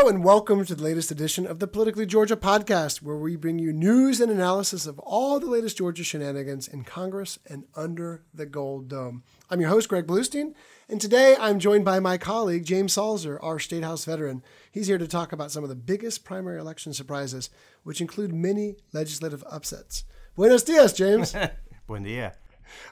Hello, 0.00 0.08
and 0.08 0.24
welcome 0.24 0.64
to 0.64 0.74
the 0.74 0.82
latest 0.82 1.10
edition 1.10 1.46
of 1.46 1.58
the 1.58 1.66
Politically 1.66 2.06
Georgia 2.06 2.34
podcast, 2.34 3.02
where 3.02 3.18
we 3.18 3.36
bring 3.36 3.58
you 3.58 3.70
news 3.70 4.18
and 4.18 4.32
analysis 4.32 4.86
of 4.86 4.98
all 5.00 5.38
the 5.38 5.44
latest 5.44 5.76
Georgia 5.76 6.02
shenanigans 6.02 6.66
in 6.66 6.84
Congress 6.84 7.38
and 7.46 7.64
under 7.74 8.24
the 8.32 8.46
Gold 8.46 8.88
Dome. 8.88 9.24
I'm 9.50 9.60
your 9.60 9.68
host, 9.68 9.90
Greg 9.90 10.06
Bluestein, 10.06 10.54
and 10.88 11.02
today 11.02 11.36
I'm 11.38 11.58
joined 11.58 11.84
by 11.84 12.00
my 12.00 12.16
colleague, 12.16 12.64
James 12.64 12.96
Salzer, 12.96 13.38
our 13.42 13.58
State 13.58 13.84
House 13.84 14.06
veteran. 14.06 14.42
He's 14.72 14.86
here 14.86 14.96
to 14.96 15.06
talk 15.06 15.32
about 15.32 15.50
some 15.50 15.64
of 15.64 15.68
the 15.68 15.76
biggest 15.76 16.24
primary 16.24 16.58
election 16.58 16.94
surprises, 16.94 17.50
which 17.82 18.00
include 18.00 18.32
many 18.32 18.76
legislative 18.94 19.44
upsets. 19.50 20.04
Buenos 20.34 20.62
dias, 20.62 20.94
James. 20.94 21.36
Buen 21.86 22.04
dia. 22.04 22.36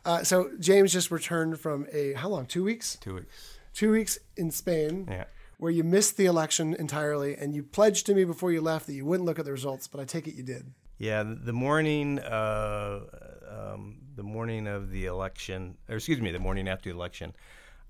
Uh, 0.04 0.22
so, 0.24 0.50
James 0.60 0.92
just 0.92 1.10
returned 1.10 1.58
from 1.58 1.86
a, 1.90 2.12
how 2.12 2.28
long? 2.28 2.44
Two 2.44 2.64
weeks? 2.64 2.98
Two 3.00 3.14
weeks. 3.14 3.58
Two 3.72 3.92
weeks 3.92 4.18
in 4.36 4.50
Spain. 4.50 5.08
Yeah 5.10 5.24
where 5.58 5.70
you 5.70 5.84
missed 5.84 6.16
the 6.16 6.26
election 6.26 6.74
entirely 6.74 7.36
and 7.36 7.54
you 7.54 7.62
pledged 7.62 8.06
to 8.06 8.14
me 8.14 8.24
before 8.24 8.50
you 8.50 8.60
left 8.60 8.86
that 8.86 8.94
you 8.94 9.04
wouldn't 9.04 9.26
look 9.26 9.38
at 9.38 9.44
the 9.44 9.52
results, 9.52 9.86
but 9.86 10.00
I 10.00 10.04
take 10.04 10.26
it 10.26 10.34
you 10.34 10.42
did. 10.42 10.72
Yeah, 10.98 11.22
the 11.26 11.52
morning, 11.52 12.18
uh, 12.18 13.00
um, 13.48 13.98
the 14.16 14.22
morning 14.22 14.66
of 14.66 14.90
the 14.90 15.06
election, 15.06 15.76
or 15.88 15.96
excuse 15.96 16.20
me, 16.20 16.32
the 16.32 16.38
morning 16.38 16.68
after 16.68 16.90
the 16.90 16.96
election, 16.96 17.34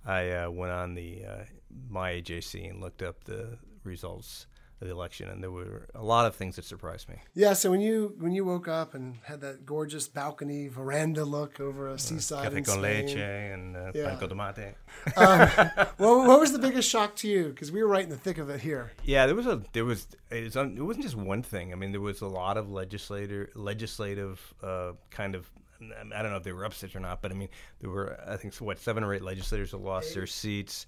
I 0.05 0.31
uh, 0.31 0.51
went 0.51 0.73
on 0.73 0.95
the 0.95 1.25
uh, 1.25 1.45
my 1.89 2.13
AJC 2.13 2.71
and 2.71 2.81
looked 2.81 3.03
up 3.03 3.25
the 3.25 3.59
results 3.85 4.47
the 4.81 4.91
election, 4.91 5.29
and 5.29 5.43
there 5.43 5.51
were 5.51 5.87
a 5.95 6.03
lot 6.03 6.27
of 6.27 6.37
things 6.37 6.57
that 6.57 6.65
surprised 6.65 7.09
me. 7.09 7.17
Yeah, 7.35 7.55
so 7.55 7.71
when 7.71 7.81
you 7.81 8.15
when 8.19 8.33
you 8.33 8.45
woke 8.45 8.69
up 8.69 8.95
and 8.95 9.17
had 9.25 9.41
that 9.41 9.67
gorgeous 9.67 10.07
balcony 10.09 10.69
veranda 10.69 11.25
look 11.25 11.61
over 11.61 11.89
a 11.89 11.95
uh, 11.95 11.97
seaside 11.97 12.53
Café 12.53 12.65
con 12.65 12.81
leche 12.83 13.17
and 13.17 13.77
uh, 13.77 13.93
yeah. 13.95 14.09
pan 14.09 14.19
con 14.19 14.29
tomate. 14.29 14.75
um, 15.17 15.89
what, 15.97 16.29
what 16.29 16.41
was 16.41 16.53
the 16.53 16.59
biggest 16.59 16.89
shock 16.89 17.17
to 17.17 17.29
you? 17.29 17.49
Because 17.49 17.73
we 17.73 17.83
were 17.83 17.89
right 17.89 18.05
in 18.05 18.11
the 18.11 18.17
thick 18.17 18.39
of 18.39 18.51
it 18.51 18.61
here. 18.61 18.93
Yeah, 19.05 19.27
there 19.27 19.35
was 19.35 19.47
a 19.47 19.63
there 19.73 19.85
was 19.85 20.07
it, 20.31 20.45
was, 20.45 20.57
it 20.57 20.81
wasn't 20.81 21.05
just 21.05 21.17
one 21.17 21.43
thing. 21.43 21.73
I 21.73 21.77
mean, 21.77 21.93
there 21.93 22.01
was 22.01 22.21
a 22.21 22.29
lot 22.29 22.57
of 22.57 22.71
legislator 22.71 23.51
legislative 23.55 24.55
uh, 24.63 24.93
kind 25.11 25.35
of 25.35 25.51
I 25.81 26.23
don't 26.23 26.31
know 26.31 26.37
if 26.37 26.43
they 26.43 26.53
were 26.53 26.65
upset 26.65 26.95
or 26.97 27.01
not, 27.01 27.23
but 27.23 27.31
I 27.31 27.35
mean, 27.35 27.49
there 27.81 27.91
were 27.91 28.19
I 28.27 28.37
think 28.37 28.55
what 28.57 28.79
seven 28.79 29.05
or 29.05 29.15
eight 29.15 29.23
legislators 29.23 29.73
that 29.73 29.79
lost 29.79 30.11
eight. 30.11 30.15
their 30.15 30.27
seats, 30.27 30.87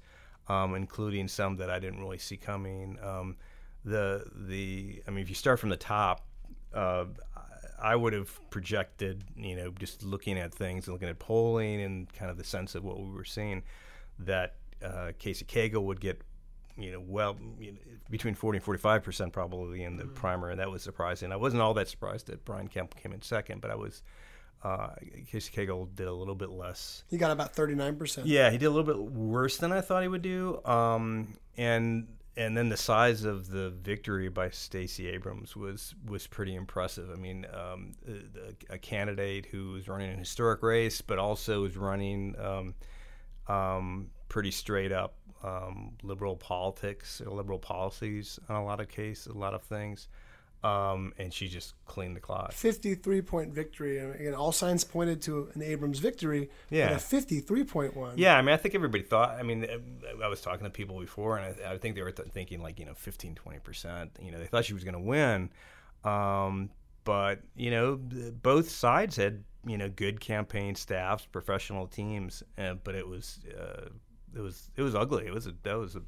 um, 0.48 0.74
including 0.74 1.28
some 1.28 1.56
that 1.56 1.70
I 1.70 1.78
didn't 1.78 2.00
really 2.00 2.18
see 2.18 2.36
coming. 2.36 2.98
Um, 3.02 3.36
the 3.84 4.24
the 4.34 5.02
I 5.06 5.10
mean, 5.10 5.22
if 5.22 5.28
you 5.28 5.34
start 5.34 5.58
from 5.58 5.70
the 5.70 5.76
top, 5.76 6.26
uh, 6.74 7.06
I 7.80 7.96
would 7.96 8.12
have 8.12 8.50
projected, 8.50 9.24
you 9.36 9.56
know, 9.56 9.70
just 9.78 10.02
looking 10.02 10.38
at 10.38 10.54
things 10.54 10.86
and 10.86 10.94
looking 10.94 11.08
at 11.08 11.18
polling 11.18 11.80
and 11.80 12.12
kind 12.12 12.30
of 12.30 12.36
the 12.36 12.44
sense 12.44 12.74
of 12.74 12.84
what 12.84 12.98
we 12.98 13.10
were 13.10 13.24
seeing, 13.24 13.62
that 14.20 14.56
uh, 14.84 15.12
Casey 15.18 15.44
Cagle 15.44 15.84
would 15.84 16.00
get, 16.00 16.20
you 16.76 16.92
know, 16.92 17.00
well 17.00 17.36
you 17.58 17.72
know, 17.72 17.78
between 18.10 18.34
40 18.34 18.58
and 18.58 18.64
45 18.64 19.02
percent 19.02 19.32
probably 19.32 19.82
in 19.82 19.96
the 19.96 20.04
mm-hmm. 20.04 20.14
primary, 20.14 20.52
and 20.52 20.60
that 20.60 20.70
was 20.70 20.82
surprising. 20.82 21.32
I 21.32 21.36
wasn't 21.36 21.62
all 21.62 21.74
that 21.74 21.88
surprised 21.88 22.26
that 22.26 22.44
Brian 22.44 22.68
Kemp 22.68 22.96
came 22.96 23.12
in 23.12 23.22
second, 23.22 23.60
but 23.60 23.70
I 23.70 23.76
was. 23.76 24.02
Uh, 24.62 24.90
Casey 25.26 25.50
Cagle 25.50 25.88
did 25.96 26.06
a 26.06 26.12
little 26.12 26.34
bit 26.34 26.50
less. 26.50 27.02
He 27.08 27.16
got 27.16 27.30
about 27.30 27.54
39%. 27.54 28.24
Yeah, 28.26 28.50
he 28.50 28.58
did 28.58 28.66
a 28.66 28.70
little 28.70 28.84
bit 28.84 28.98
worse 28.98 29.56
than 29.56 29.72
I 29.72 29.80
thought 29.80 30.02
he 30.02 30.08
would 30.08 30.20
do. 30.20 30.62
Um, 30.66 31.38
and 31.56 32.08
and 32.36 32.56
then 32.56 32.68
the 32.68 32.76
size 32.76 33.24
of 33.24 33.50
the 33.50 33.70
victory 33.70 34.28
by 34.28 34.50
Stacey 34.50 35.08
Abrams 35.08 35.56
was 35.56 35.94
was 36.06 36.26
pretty 36.26 36.54
impressive. 36.54 37.10
I 37.10 37.16
mean, 37.16 37.46
um, 37.52 37.92
a, 38.08 38.74
a, 38.74 38.78
candidate 38.78 39.46
who 39.46 39.72
was 39.72 39.88
running 39.88 40.10
an 40.10 40.18
historic 40.18 40.62
race, 40.62 41.00
but 41.00 41.18
also 41.18 41.62
was 41.62 41.76
running 41.76 42.36
um, 42.38 42.74
um, 43.48 44.10
pretty 44.28 44.52
straight 44.52 44.92
up 44.92 45.14
um, 45.42 45.92
liberal 46.02 46.36
politics 46.36 47.20
liberal 47.26 47.58
policies 47.58 48.38
on 48.48 48.56
a 48.56 48.64
lot 48.64 48.80
of 48.80 48.88
cases, 48.88 49.26
a 49.26 49.38
lot 49.38 49.54
of 49.54 49.62
things. 49.62 50.08
Um, 50.62 51.14
and 51.16 51.32
she 51.32 51.48
just 51.48 51.72
cleaned 51.86 52.14
the 52.14 52.20
clock. 52.20 52.52
53 52.52 53.22
point 53.22 53.54
victory. 53.54 53.98
And 53.98 54.14
again, 54.14 54.34
all 54.34 54.52
signs 54.52 54.84
pointed 54.84 55.22
to 55.22 55.50
an 55.54 55.62
Abrams 55.62 56.00
victory. 56.00 56.50
Yeah. 56.68 56.88
But 56.88 56.96
a 56.96 57.00
53 57.00 57.64
point 57.64 57.96
one. 57.96 58.18
Yeah. 58.18 58.36
I 58.36 58.42
mean, 58.42 58.52
I 58.52 58.58
think 58.58 58.74
everybody 58.74 59.02
thought, 59.02 59.30
I 59.38 59.42
mean, 59.42 59.66
I 60.22 60.28
was 60.28 60.42
talking 60.42 60.64
to 60.64 60.70
people 60.70 61.00
before, 61.00 61.38
and 61.38 61.56
I, 61.64 61.72
I 61.72 61.78
think 61.78 61.94
they 61.94 62.02
were 62.02 62.12
th- 62.12 62.28
thinking 62.28 62.62
like, 62.62 62.78
you 62.78 62.84
know, 62.84 62.94
15, 62.94 63.36
20%. 63.36 64.10
You 64.22 64.32
know, 64.32 64.38
they 64.38 64.46
thought 64.46 64.66
she 64.66 64.74
was 64.74 64.84
going 64.84 64.94
to 64.94 65.00
win. 65.00 65.50
Um, 66.04 66.68
but, 67.04 67.40
you 67.56 67.70
know, 67.70 67.96
both 67.96 68.68
sides 68.68 69.16
had, 69.16 69.42
you 69.66 69.78
know, 69.78 69.88
good 69.88 70.20
campaign 70.20 70.74
staffs, 70.74 71.24
professional 71.24 71.86
teams, 71.86 72.42
uh, 72.58 72.74
but 72.84 72.94
it 72.94 73.08
was, 73.08 73.40
uh, 73.58 73.88
it 74.36 74.40
was, 74.40 74.70
it 74.76 74.82
was 74.82 74.94
ugly. 74.94 75.26
It 75.26 75.32
was 75.32 75.46
a, 75.46 75.54
that 75.62 75.78
was 75.78 75.96
a, 75.96 76.02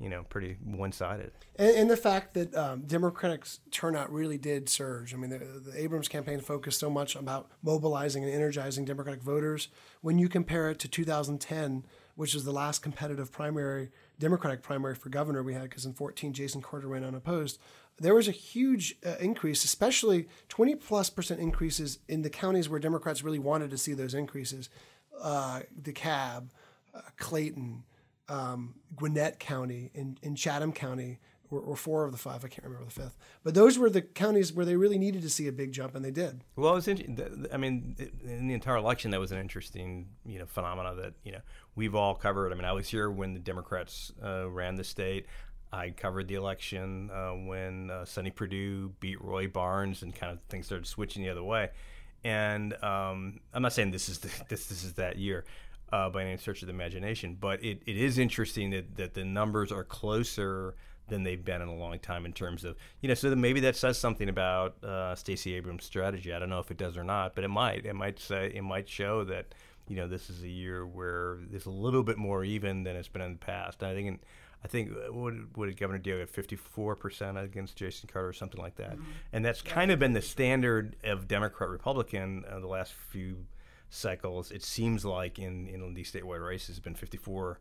you 0.00 0.08
know, 0.08 0.24
pretty 0.24 0.56
one 0.64 0.92
sided. 0.92 1.32
And, 1.56 1.76
and, 1.76 1.90
the 1.90 1.96
fact 1.96 2.34
that 2.34 2.54
um, 2.54 2.82
Democratic 2.82 3.46
turnout 3.70 4.12
really 4.12 4.38
did 4.38 4.68
surge. 4.68 5.14
I 5.14 5.16
mean, 5.16 5.30
the, 5.30 5.38
the, 5.38 5.80
Abrams 5.80 6.08
campaign 6.08 6.40
focused 6.40 6.80
so 6.80 6.90
much 6.90 7.14
about 7.14 7.50
mobilizing 7.62 8.24
and 8.24 8.32
energizing 8.32 8.84
Democratic 8.84 9.22
voters. 9.22 9.68
When 10.00 10.18
you 10.18 10.28
compare 10.28 10.70
it 10.70 10.80
to 10.80 10.88
2010, 10.88 11.84
which 12.16 12.34
was 12.34 12.44
the 12.44 12.52
last 12.52 12.82
competitive 12.82 13.30
primary, 13.30 13.90
Democratic 14.18 14.62
primary 14.62 14.94
for 14.94 15.10
governor 15.10 15.42
we 15.42 15.54
had, 15.54 15.64
because 15.64 15.84
in 15.84 15.92
14, 15.92 16.32
Jason 16.32 16.60
Carter 16.60 16.88
ran 16.88 17.04
unopposed. 17.04 17.58
There 17.98 18.14
was 18.14 18.26
a 18.26 18.32
huge 18.32 18.96
uh, 19.06 19.14
increase, 19.20 19.64
especially 19.64 20.28
20 20.48 20.74
plus 20.76 21.08
percent 21.10 21.40
increases 21.40 22.00
in 22.08 22.22
the 22.22 22.30
counties 22.30 22.68
where 22.68 22.80
Democrats 22.80 23.22
really 23.22 23.38
wanted 23.38 23.70
to 23.70 23.78
see 23.78 23.94
those 23.94 24.14
increases. 24.14 24.68
Uh, 25.20 25.60
DeKalb, 25.80 26.48
uh, 26.92 27.00
Clayton, 27.16 27.84
um, 28.28 28.74
Gwinnett 28.96 29.38
County 29.38 29.90
and, 29.94 30.18
in 30.22 30.34
Chatham 30.34 30.72
County 30.72 31.20
or, 31.50 31.60
or, 31.60 31.76
four 31.76 32.04
of 32.04 32.12
the 32.12 32.18
five. 32.18 32.44
I 32.44 32.48
can't 32.48 32.64
remember 32.64 32.86
the 32.86 32.90
fifth. 32.90 33.16
But 33.42 33.54
those 33.54 33.78
were 33.78 33.90
the 33.90 34.02
counties 34.02 34.52
where 34.52 34.64
they 34.64 34.76
really 34.76 34.98
needed 34.98 35.22
to 35.22 35.30
see 35.30 35.46
a 35.46 35.52
big 35.52 35.72
jump, 35.72 35.94
and 35.94 36.04
they 36.04 36.10
did. 36.10 36.42
Well, 36.56 36.72
it 36.72 36.76
was 36.76 36.88
interesting. 36.88 37.46
I 37.52 37.56
mean, 37.56 37.96
in 38.24 38.48
the 38.48 38.54
entire 38.54 38.76
election, 38.76 39.10
that 39.10 39.20
was 39.20 39.32
an 39.32 39.38
interesting, 39.38 40.08
you 40.24 40.38
know, 40.38 40.46
phenomena 40.46 40.94
that 40.94 41.14
you 41.22 41.32
know 41.32 41.40
we've 41.74 41.94
all 41.94 42.14
covered. 42.14 42.52
I 42.52 42.54
mean, 42.54 42.64
I 42.64 42.72
was 42.72 42.88
here 42.88 43.10
when 43.10 43.34
the 43.34 43.40
Democrats 43.40 44.12
uh, 44.22 44.48
ran 44.50 44.76
the 44.76 44.84
state. 44.84 45.26
I 45.72 45.90
covered 45.90 46.28
the 46.28 46.36
election 46.36 47.10
uh, 47.10 47.32
when 47.32 47.90
uh, 47.90 48.04
Sonny 48.04 48.30
Perdue 48.30 48.92
beat 49.00 49.20
Roy 49.20 49.48
Barnes, 49.48 50.02
and 50.02 50.14
kind 50.14 50.32
of 50.32 50.40
things 50.48 50.66
started 50.66 50.86
switching 50.86 51.22
the 51.22 51.30
other 51.30 51.42
way. 51.42 51.70
And 52.24 52.72
um, 52.82 53.40
I'm 53.52 53.60
not 53.60 53.74
saying 53.74 53.90
this 53.90 54.08
is 54.08 54.18
the, 54.18 54.28
this 54.48 54.66
this 54.66 54.82
is 54.82 54.94
that 54.94 55.18
year, 55.18 55.44
uh, 55.94 56.10
by 56.10 56.24
any 56.24 56.36
stretch 56.36 56.60
of 56.62 56.66
the 56.66 56.74
imagination. 56.74 57.36
But 57.40 57.62
it, 57.62 57.80
it 57.86 57.96
is 57.96 58.18
interesting 58.18 58.70
that, 58.70 58.96
that 58.96 59.14
the 59.14 59.24
numbers 59.24 59.70
are 59.70 59.84
closer 59.84 60.74
than 61.06 61.22
they've 61.22 61.44
been 61.44 61.62
in 61.62 61.68
a 61.68 61.74
long 61.74 61.98
time 62.00 62.24
in 62.26 62.32
terms 62.32 62.64
of 62.64 62.76
you 63.00 63.08
know. 63.08 63.14
So 63.14 63.30
that 63.30 63.36
maybe 63.36 63.60
that 63.60 63.76
says 63.76 63.96
something 63.96 64.28
about 64.28 64.82
uh, 64.82 65.14
Stacey 65.14 65.54
Abrams' 65.54 65.84
strategy. 65.84 66.34
I 66.34 66.38
don't 66.40 66.50
know 66.50 66.58
if 66.58 66.70
it 66.70 66.78
does 66.78 66.96
or 66.96 67.04
not, 67.04 67.36
but 67.36 67.44
it 67.44 67.48
might. 67.48 67.86
It 67.86 67.94
might 67.94 68.18
say 68.18 68.52
it 68.52 68.62
might 68.62 68.88
show 68.88 69.22
that 69.24 69.54
you 69.86 69.96
know 69.96 70.08
this 70.08 70.30
is 70.30 70.42
a 70.42 70.48
year 70.48 70.84
where 70.84 71.38
it's 71.52 71.66
a 71.66 71.70
little 71.70 72.02
bit 72.02 72.18
more 72.18 72.42
even 72.42 72.82
than 72.82 72.96
it's 72.96 73.08
been 73.08 73.22
in 73.22 73.32
the 73.32 73.38
past. 73.38 73.82
I 73.82 73.94
think. 73.94 74.08
In, 74.08 74.18
I 74.64 74.66
think 74.66 74.92
uh, 74.92 75.12
what, 75.12 75.34
what 75.56 75.66
did 75.66 75.76
Governor 75.78 75.98
Deal 75.98 76.16
get? 76.16 76.30
Fifty 76.30 76.56
four 76.56 76.96
percent 76.96 77.36
against 77.38 77.76
Jason 77.76 78.08
Carter 78.10 78.28
or 78.28 78.32
something 78.32 78.62
like 78.62 78.76
that, 78.76 78.94
mm-hmm. 78.94 79.10
and 79.30 79.44
that's 79.44 79.60
kind 79.60 79.90
of 79.90 79.98
been 79.98 80.14
the 80.14 80.22
standard 80.22 80.96
of 81.04 81.28
Democrat 81.28 81.68
Republican 81.68 82.44
uh, 82.50 82.60
the 82.60 82.66
last 82.66 82.94
few 82.94 83.44
cycles, 83.94 84.50
it 84.50 84.62
seems 84.62 85.04
like 85.04 85.38
in 85.38 85.68
in 85.68 85.94
these 85.94 86.10
statewide 86.12 86.46
races, 86.46 86.70
it's 86.70 86.80
been 86.80 86.94
54 86.94 87.58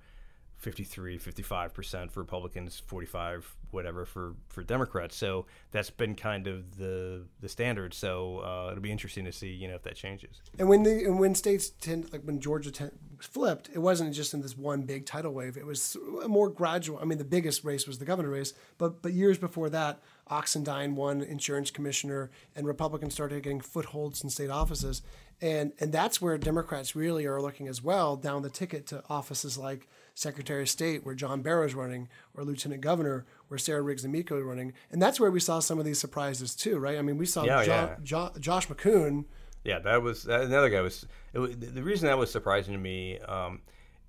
53, 0.63 1.19
55% 1.19 2.09
for 2.09 2.21
Republicans, 2.21 2.81
45 2.87 3.55
whatever 3.71 4.05
for, 4.05 4.35
for 4.49 4.63
Democrats. 4.63 5.15
So 5.15 5.45
that's 5.71 5.89
been 5.89 6.15
kind 6.15 6.47
of 6.47 6.77
the 6.77 7.23
the 7.41 7.49
standard. 7.49 7.93
So 7.93 8.39
uh, 8.39 8.69
it'll 8.71 8.81
be 8.81 8.91
interesting 8.91 9.25
to 9.25 9.31
see, 9.31 9.49
you 9.49 9.67
know, 9.67 9.75
if 9.75 9.83
that 9.83 9.95
changes. 9.95 10.41
And 10.57 10.69
when 10.69 10.83
the 10.83 11.05
and 11.05 11.19
when 11.19 11.35
states 11.35 11.69
tend 11.69 12.13
like 12.13 12.21
when 12.21 12.39
Georgia 12.39 12.71
ten, 12.71 12.91
flipped, 13.19 13.69
it 13.73 13.79
wasn't 13.79 14.13
just 14.13 14.33
in 14.33 14.41
this 14.41 14.57
one 14.57 14.83
big 14.83 15.05
tidal 15.05 15.33
wave. 15.33 15.57
It 15.57 15.65
was 15.65 15.97
more 16.27 16.49
gradual. 16.49 16.99
I 16.99 17.05
mean, 17.05 17.17
the 17.17 17.25
biggest 17.25 17.63
race 17.63 17.87
was 17.87 17.97
the 17.97 18.05
governor 18.05 18.29
race, 18.29 18.53
but 18.77 19.01
but 19.01 19.13
years 19.13 19.37
before 19.37 19.69
that, 19.71 19.99
Oxendine 20.29 20.93
won 20.93 21.21
insurance 21.21 21.71
commissioner, 21.71 22.29
and 22.55 22.65
Republicans 22.67 23.13
started 23.13 23.43
getting 23.43 23.59
footholds 23.59 24.23
in 24.23 24.29
state 24.29 24.49
offices, 24.49 25.01
and 25.41 25.73
and 25.79 25.91
that's 25.91 26.21
where 26.21 26.37
Democrats 26.37 26.95
really 26.95 27.25
are 27.25 27.41
looking 27.41 27.67
as 27.67 27.81
well 27.83 28.15
down 28.15 28.41
the 28.41 28.49
ticket 28.49 28.87
to 28.87 29.03
offices 29.09 29.57
like 29.57 29.87
Secretary 30.15 30.61
of 30.63 30.69
State, 30.69 31.05
where 31.05 31.15
John 31.15 31.41
Barrow's 31.41 31.73
running, 31.73 32.07
or 32.35 32.43
Lieutenant 32.43 32.81
Governor, 32.81 33.25
where 33.47 33.57
Sarah 33.57 33.81
Riggs 33.81 34.05
Amico 34.05 34.37
is 34.37 34.43
running, 34.43 34.73
and 34.91 35.01
that's 35.01 35.19
where 35.19 35.31
we 35.31 35.39
saw 35.39 35.59
some 35.59 35.79
of 35.79 35.85
these 35.85 35.99
surprises 35.99 36.55
too, 36.55 36.77
right? 36.77 36.97
I 36.97 37.01
mean, 37.01 37.17
we 37.17 37.25
saw 37.25 37.43
Yeah, 37.43 37.63
jo- 37.63 37.71
yeah. 37.71 37.95
Jo- 38.03 38.31
Josh 38.39 38.67
McKoon. 38.67 39.25
Yeah, 39.63 39.79
that 39.79 40.01
was 40.01 40.23
that, 40.23 40.41
another 40.41 40.69
guy 40.69 40.81
was, 40.81 41.05
it 41.33 41.39
was. 41.39 41.55
The 41.57 41.81
reason 41.83 42.07
that 42.07 42.17
was 42.17 42.31
surprising 42.31 42.73
to 42.73 42.79
me 42.79 43.17
um, 43.19 43.61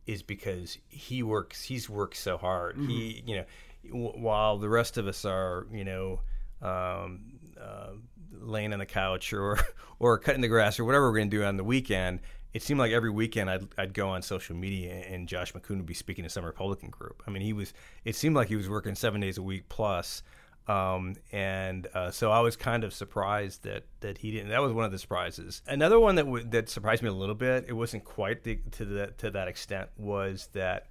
is 0.06 0.22
because 0.22 0.78
he 0.88 1.22
works. 1.22 1.62
He's 1.62 1.88
worked 1.88 2.16
so 2.16 2.36
hard. 2.36 2.76
He, 2.76 3.22
you 3.24 3.36
know, 3.36 3.44
w- 3.88 4.20
while 4.22 4.58
the 4.58 4.68
rest 4.68 4.98
of 4.98 5.06
us 5.06 5.24
are, 5.24 5.66
you 5.72 5.84
know, 5.84 6.20
um, 6.60 7.20
uh, 7.60 7.90
laying 8.40 8.72
on 8.72 8.78
the 8.78 8.86
couch 8.86 9.32
or 9.32 9.58
or 9.98 10.18
cutting 10.18 10.40
the 10.40 10.48
grass 10.48 10.78
or 10.78 10.84
whatever 10.84 11.10
we're 11.10 11.16
going 11.18 11.30
to 11.30 11.36
do 11.36 11.44
on 11.44 11.56
the 11.56 11.64
weekend. 11.64 12.20
It 12.52 12.62
seemed 12.62 12.78
like 12.78 12.92
every 12.92 13.10
weekend 13.10 13.50
I'd, 13.50 13.66
I'd 13.76 13.94
go 13.94 14.10
on 14.10 14.22
social 14.22 14.54
media 14.54 14.92
and 15.08 15.26
Josh 15.26 15.52
McKoon 15.54 15.78
would 15.78 15.86
be 15.86 15.94
speaking 15.94 16.22
to 16.22 16.30
some 16.30 16.44
Republican 16.44 16.88
group. 16.88 17.22
I 17.26 17.30
mean, 17.30 17.42
he 17.42 17.52
was. 17.52 17.72
It 18.04 18.14
seemed 18.14 18.36
like 18.36 18.48
he 18.48 18.56
was 18.56 18.68
working 18.68 18.94
seven 18.94 19.20
days 19.20 19.38
a 19.38 19.42
week 19.42 19.68
plus. 19.68 20.22
Um, 20.66 21.16
and 21.30 21.86
uh, 21.92 22.10
so 22.10 22.30
I 22.30 22.40
was 22.40 22.56
kind 22.56 22.84
of 22.84 22.94
surprised 22.94 23.64
that 23.64 23.84
that 24.00 24.18
he 24.18 24.30
didn't. 24.30 24.48
That 24.48 24.62
was 24.62 24.72
one 24.72 24.84
of 24.84 24.92
the 24.92 24.98
surprises. 24.98 25.62
Another 25.66 26.00
one 26.00 26.14
that 26.14 26.24
w- 26.24 26.44
that 26.50 26.68
surprised 26.70 27.02
me 27.02 27.08
a 27.08 27.12
little 27.12 27.34
bit. 27.34 27.66
It 27.68 27.74
wasn't 27.74 28.04
quite 28.04 28.44
the, 28.44 28.60
to 28.72 28.84
that 28.86 29.18
to 29.18 29.30
that 29.32 29.48
extent. 29.48 29.90
Was 29.98 30.48
that 30.52 30.86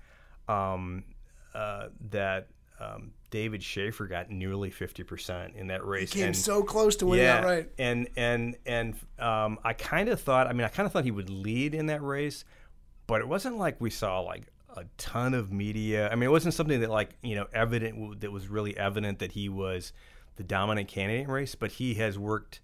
um, 0.48 1.04
uh, 1.56 1.88
that 2.12 2.50
um, 2.80 3.14
David 3.34 3.64
Shafer 3.64 4.06
got 4.06 4.30
nearly 4.30 4.70
fifty 4.70 5.02
percent 5.02 5.56
in 5.56 5.66
that 5.68 5.84
race. 5.84 6.14
He 6.14 6.20
came 6.20 6.28
and- 6.28 6.38
so 6.38 6.62
close 6.62 6.96
to 6.98 7.08
winning 7.08 7.26
yeah, 7.26 7.40
outright. 7.40 7.70
And 7.80 8.08
and 8.16 8.56
and 8.68 8.94
um, 9.18 9.58
I 9.64 9.74
kind 9.74 10.08
of 10.08 10.22
thought. 10.22 10.46
I 10.46 10.54
mean, 10.54 10.66
I 10.66 10.68
kind 10.68 10.86
of 10.86 10.94
thought 10.94 11.04
he 11.04 11.10
would 11.10 11.32
lead 11.32 11.74
in 11.74 11.88
that 11.88 12.04
race, 12.04 12.46
but 13.08 13.22
it 13.22 13.28
wasn't 13.28 13.58
like 13.58 13.82
we 13.82 13.90
saw 13.90 14.20
like 14.20 14.44
a 14.78 14.86
ton 15.00 15.34
of 15.34 15.52
media. 15.52 16.12
I 16.12 16.14
mean, 16.14 16.30
it 16.30 16.32
wasn't 16.32 16.54
something 16.54 16.80
that 16.82 16.92
like 16.92 17.10
you 17.24 17.34
know 17.34 17.48
evident 17.52 18.22
that 18.22 18.32
was 18.32 18.50
really 18.50 18.78
evident 18.78 19.18
that 19.18 19.32
he 19.32 19.50
was 19.50 19.94
the 20.36 20.44
dominant 20.44 20.88
candidate 20.88 21.26
in 21.26 21.32
race. 21.32 21.56
But 21.56 21.72
he 21.72 21.96
has 21.96 22.20
worked. 22.20 22.62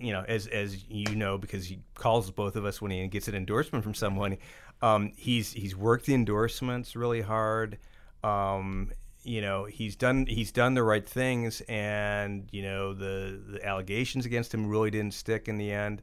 You 0.00 0.12
know, 0.12 0.24
as 0.26 0.48
as 0.48 0.84
you 0.88 1.14
know, 1.14 1.38
because 1.38 1.66
he 1.66 1.78
calls 1.94 2.28
both 2.32 2.56
of 2.56 2.64
us 2.64 2.82
when 2.82 2.90
he 2.90 3.06
gets 3.06 3.28
an 3.28 3.36
endorsement 3.36 3.84
from 3.84 3.94
someone. 3.94 4.38
Um, 4.82 5.12
he's 5.16 5.52
he's 5.52 5.76
worked 5.76 6.06
the 6.06 6.14
endorsements 6.14 6.96
really 6.96 7.20
hard. 7.20 7.78
Um, 8.24 8.90
you 9.28 9.40
know 9.40 9.64
he's 9.64 9.94
done 9.96 10.26
he's 10.26 10.50
done 10.50 10.74
the 10.74 10.82
right 10.82 11.06
things 11.06 11.60
and 11.68 12.48
you 12.50 12.62
know 12.62 12.94
the 12.94 13.40
the 13.46 13.64
allegations 13.64 14.26
against 14.26 14.52
him 14.52 14.66
really 14.66 14.90
didn't 14.90 15.14
stick 15.14 15.48
in 15.48 15.58
the 15.58 15.70
end. 15.70 16.02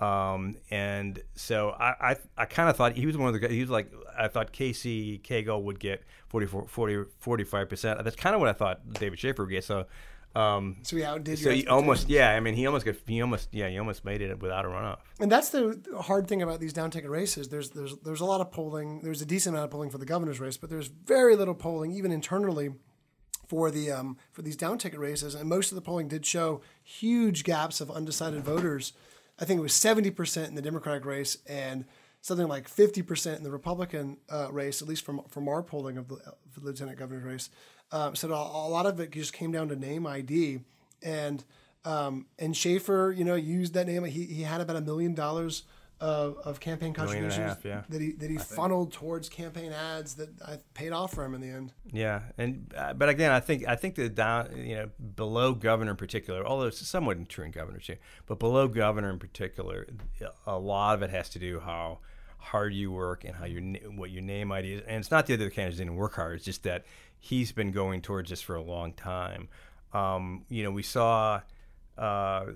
Um, 0.00 0.56
and 0.70 1.20
so 1.34 1.70
I 1.70 2.10
I, 2.10 2.16
I 2.36 2.44
kind 2.44 2.68
of 2.68 2.76
thought 2.76 2.92
he 2.92 3.06
was 3.06 3.16
one 3.16 3.28
of 3.28 3.34
the 3.34 3.40
guys 3.40 3.50
he 3.50 3.60
was 3.60 3.70
like 3.70 3.92
I 4.16 4.28
thought 4.28 4.52
Casey 4.52 5.18
Cagle 5.18 5.62
would 5.62 5.80
get 5.80 6.02
44 6.28 6.68
40 6.68 7.04
45 7.18 7.68
percent. 7.68 8.04
That's 8.04 8.16
kind 8.16 8.34
of 8.34 8.40
what 8.40 8.48
I 8.48 8.52
thought 8.52 8.92
David 8.92 9.18
Shafer 9.18 9.44
would 9.44 9.50
get. 9.50 9.64
So 9.64 9.86
um, 10.38 10.76
So 10.82 10.96
he 10.96 11.04
outdid 11.04 11.38
so 11.38 11.50
he 11.50 11.66
almost 11.66 12.08
yeah 12.08 12.30
I 12.30 12.40
mean 12.40 12.54
he 12.54 12.66
almost 12.66 12.84
got 12.86 12.96
he 13.06 13.20
almost 13.20 13.48
yeah 13.52 13.68
he 13.68 13.78
almost 13.78 14.04
made 14.04 14.20
it 14.22 14.40
without 14.40 14.64
a 14.64 14.68
runoff 14.68 14.98
And 15.20 15.30
that's 15.30 15.50
the 15.50 15.80
hard 16.00 16.28
thing 16.28 16.42
about 16.42 16.60
these 16.60 16.72
down 16.72 16.90
ticket 16.90 17.10
races. 17.10 17.48
There's 17.48 17.70
there's 17.70 17.96
there's 18.04 18.20
a 18.20 18.24
lot 18.24 18.40
of 18.40 18.50
polling. 18.50 19.00
There's 19.02 19.22
a 19.22 19.26
decent 19.26 19.54
amount 19.54 19.64
of 19.66 19.70
polling 19.70 19.90
for 19.90 19.98
the 19.98 20.06
governor's 20.06 20.40
race, 20.40 20.56
but 20.56 20.70
there's 20.70 20.88
very 20.88 21.34
little 21.36 21.54
polling 21.54 21.90
even 21.92 22.12
internally 22.12 22.70
for 23.48 23.70
the 23.70 23.90
um, 23.90 24.16
for 24.30 24.42
these 24.42 24.56
down 24.56 24.78
ticket 24.78 25.00
races. 25.00 25.34
And 25.34 25.48
most 25.48 25.72
of 25.72 25.76
the 25.76 25.82
polling 25.82 26.08
did 26.08 26.24
show 26.24 26.60
huge 26.82 27.42
gaps 27.44 27.80
of 27.80 27.90
undecided 27.90 28.44
voters. 28.44 28.92
I 29.40 29.44
think 29.44 29.58
it 29.58 29.62
was 29.62 29.74
seventy 29.74 30.10
percent 30.10 30.48
in 30.48 30.54
the 30.54 30.62
Democratic 30.62 31.04
race 31.04 31.38
and 31.46 31.84
something 32.20 32.46
like 32.46 32.68
fifty 32.68 33.02
percent 33.02 33.38
in 33.38 33.44
the 33.44 33.50
Republican 33.50 34.18
uh, 34.30 34.48
race, 34.52 34.82
at 34.82 34.88
least 34.88 35.04
from 35.04 35.22
from 35.28 35.48
our 35.48 35.62
polling 35.62 35.96
of 35.96 36.08
the, 36.08 36.16
of 36.16 36.54
the 36.54 36.60
lieutenant 36.60 36.98
governor's 36.98 37.24
race. 37.24 37.50
Um, 37.90 38.14
so 38.14 38.32
a, 38.32 38.34
a 38.34 38.68
lot 38.68 38.86
of 38.86 39.00
it 39.00 39.10
just 39.10 39.32
came 39.32 39.52
down 39.52 39.68
to 39.68 39.76
name 39.76 40.06
ID 40.06 40.60
and. 41.02 41.44
Um, 41.84 42.26
and 42.38 42.54
Shafer, 42.54 43.14
you 43.16 43.24
know, 43.24 43.36
used 43.36 43.72
that 43.74 43.86
name. 43.86 44.04
He, 44.04 44.24
he 44.24 44.42
had 44.42 44.60
about 44.60 44.76
a 44.76 44.80
million 44.80 45.14
dollars 45.14 45.62
of, 46.00 46.38
of 46.44 46.60
campaign 46.60 46.92
Million 46.96 47.24
and 47.24 47.32
a 47.32 47.36
contributions 47.36 47.56
half, 47.56 47.64
yeah. 47.64 47.82
that 47.88 48.00
he 48.00 48.12
that 48.12 48.30
he 48.30 48.36
funneled 48.36 48.92
towards 48.92 49.28
campaign 49.28 49.72
ads 49.72 50.14
that 50.14 50.28
I 50.42 50.58
paid 50.74 50.92
off 50.92 51.12
for 51.12 51.24
him 51.24 51.34
in 51.34 51.40
the 51.40 51.48
end. 51.48 51.72
Yeah, 51.90 52.22
and 52.36 52.72
uh, 52.76 52.94
but 52.94 53.08
again, 53.08 53.32
I 53.32 53.40
think 53.40 53.66
I 53.66 53.74
think 53.74 53.96
the 53.96 54.08
down 54.08 54.56
you 54.56 54.76
know 54.76 54.90
below 55.16 55.54
governor 55.54 55.92
in 55.92 55.96
particular, 55.96 56.46
although 56.46 56.66
it's 56.66 56.86
somewhat 56.86 57.28
true 57.28 57.44
in 57.44 57.50
governor 57.50 57.78
too, 57.78 57.96
but 58.26 58.38
below 58.38 58.68
governor 58.68 59.10
in 59.10 59.18
particular, 59.18 59.86
a 60.46 60.58
lot 60.58 60.94
of 60.94 61.02
it 61.02 61.10
has 61.10 61.28
to 61.30 61.38
do 61.38 61.60
how 61.60 61.98
hard 62.48 62.74
you 62.74 62.90
work 62.92 63.24
and 63.24 63.34
how 63.34 63.44
your 63.44 63.62
what 63.92 64.10
your 64.10 64.22
name 64.22 64.52
ID 64.52 64.74
is. 64.74 64.82
And 64.86 64.96
it's 64.96 65.10
not 65.10 65.26
the 65.26 65.34
other 65.34 65.50
candidates 65.50 65.78
didn't 65.78 65.96
work 65.96 66.14
hard; 66.14 66.36
it's 66.36 66.44
just 66.44 66.62
that 66.64 66.84
he's 67.18 67.52
been 67.52 67.70
going 67.70 68.00
towards 68.02 68.30
this 68.30 68.40
for 68.40 68.56
a 68.56 68.62
long 68.62 68.92
time. 68.92 69.48
Um, 69.92 70.44
you 70.48 70.62
know, 70.62 70.70
we 70.70 70.82
saw 70.82 71.40
uh, 71.96 72.46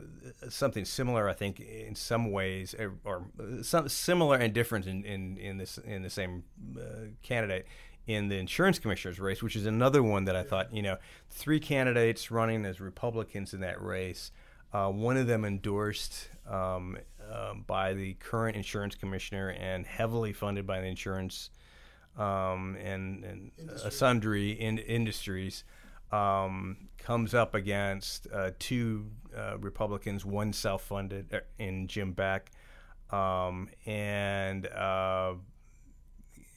something 0.48 0.84
similar, 0.84 1.28
I 1.28 1.32
think, 1.32 1.58
in 1.60 1.94
some 1.94 2.30
ways, 2.30 2.74
or, 2.78 2.94
or 3.04 3.26
some 3.62 3.88
similar 3.88 4.36
and 4.36 4.52
different 4.52 4.86
in, 4.86 5.04
in, 5.04 5.36
in 5.36 5.58
this 5.58 5.78
in 5.78 6.02
the 6.02 6.10
same 6.10 6.44
uh, 6.78 7.08
candidate 7.22 7.66
in 8.06 8.28
the 8.28 8.36
insurance 8.36 8.78
commissioner's 8.78 9.20
race, 9.20 9.42
which 9.42 9.56
is 9.56 9.66
another 9.66 10.02
one 10.02 10.24
that 10.24 10.34
I 10.34 10.42
thought, 10.42 10.74
you 10.74 10.82
know, 10.82 10.96
three 11.30 11.60
candidates 11.60 12.30
running 12.30 12.64
as 12.64 12.80
Republicans 12.80 13.54
in 13.54 13.60
that 13.60 13.80
race. 13.80 14.32
Uh, 14.72 14.88
one 14.88 15.16
of 15.16 15.26
them 15.26 15.44
endorsed 15.44 16.28
um, 16.48 16.96
um, 17.32 17.64
by 17.66 17.94
the 17.94 18.14
current 18.14 18.56
insurance 18.56 18.94
commissioner 18.94 19.50
and 19.50 19.86
heavily 19.86 20.32
funded 20.32 20.66
by 20.66 20.80
the 20.80 20.86
insurance 20.86 21.50
um, 22.18 22.76
and, 22.82 23.24
and 23.24 23.50
uh, 23.70 23.90
sundry 23.90 24.50
in 24.52 24.78
industries 24.78 25.64
um, 26.12 26.76
comes 26.98 27.34
up 27.34 27.54
against 27.54 28.26
uh, 28.32 28.50
two 28.58 29.06
uh, 29.36 29.56
Republicans, 29.58 30.24
one 30.24 30.52
self-funded 30.52 31.32
uh, 31.32 31.40
in 31.58 31.86
Jim 31.88 32.12
Beck, 32.12 32.50
um, 33.10 33.68
and 33.86 34.66
uh, 34.66 35.34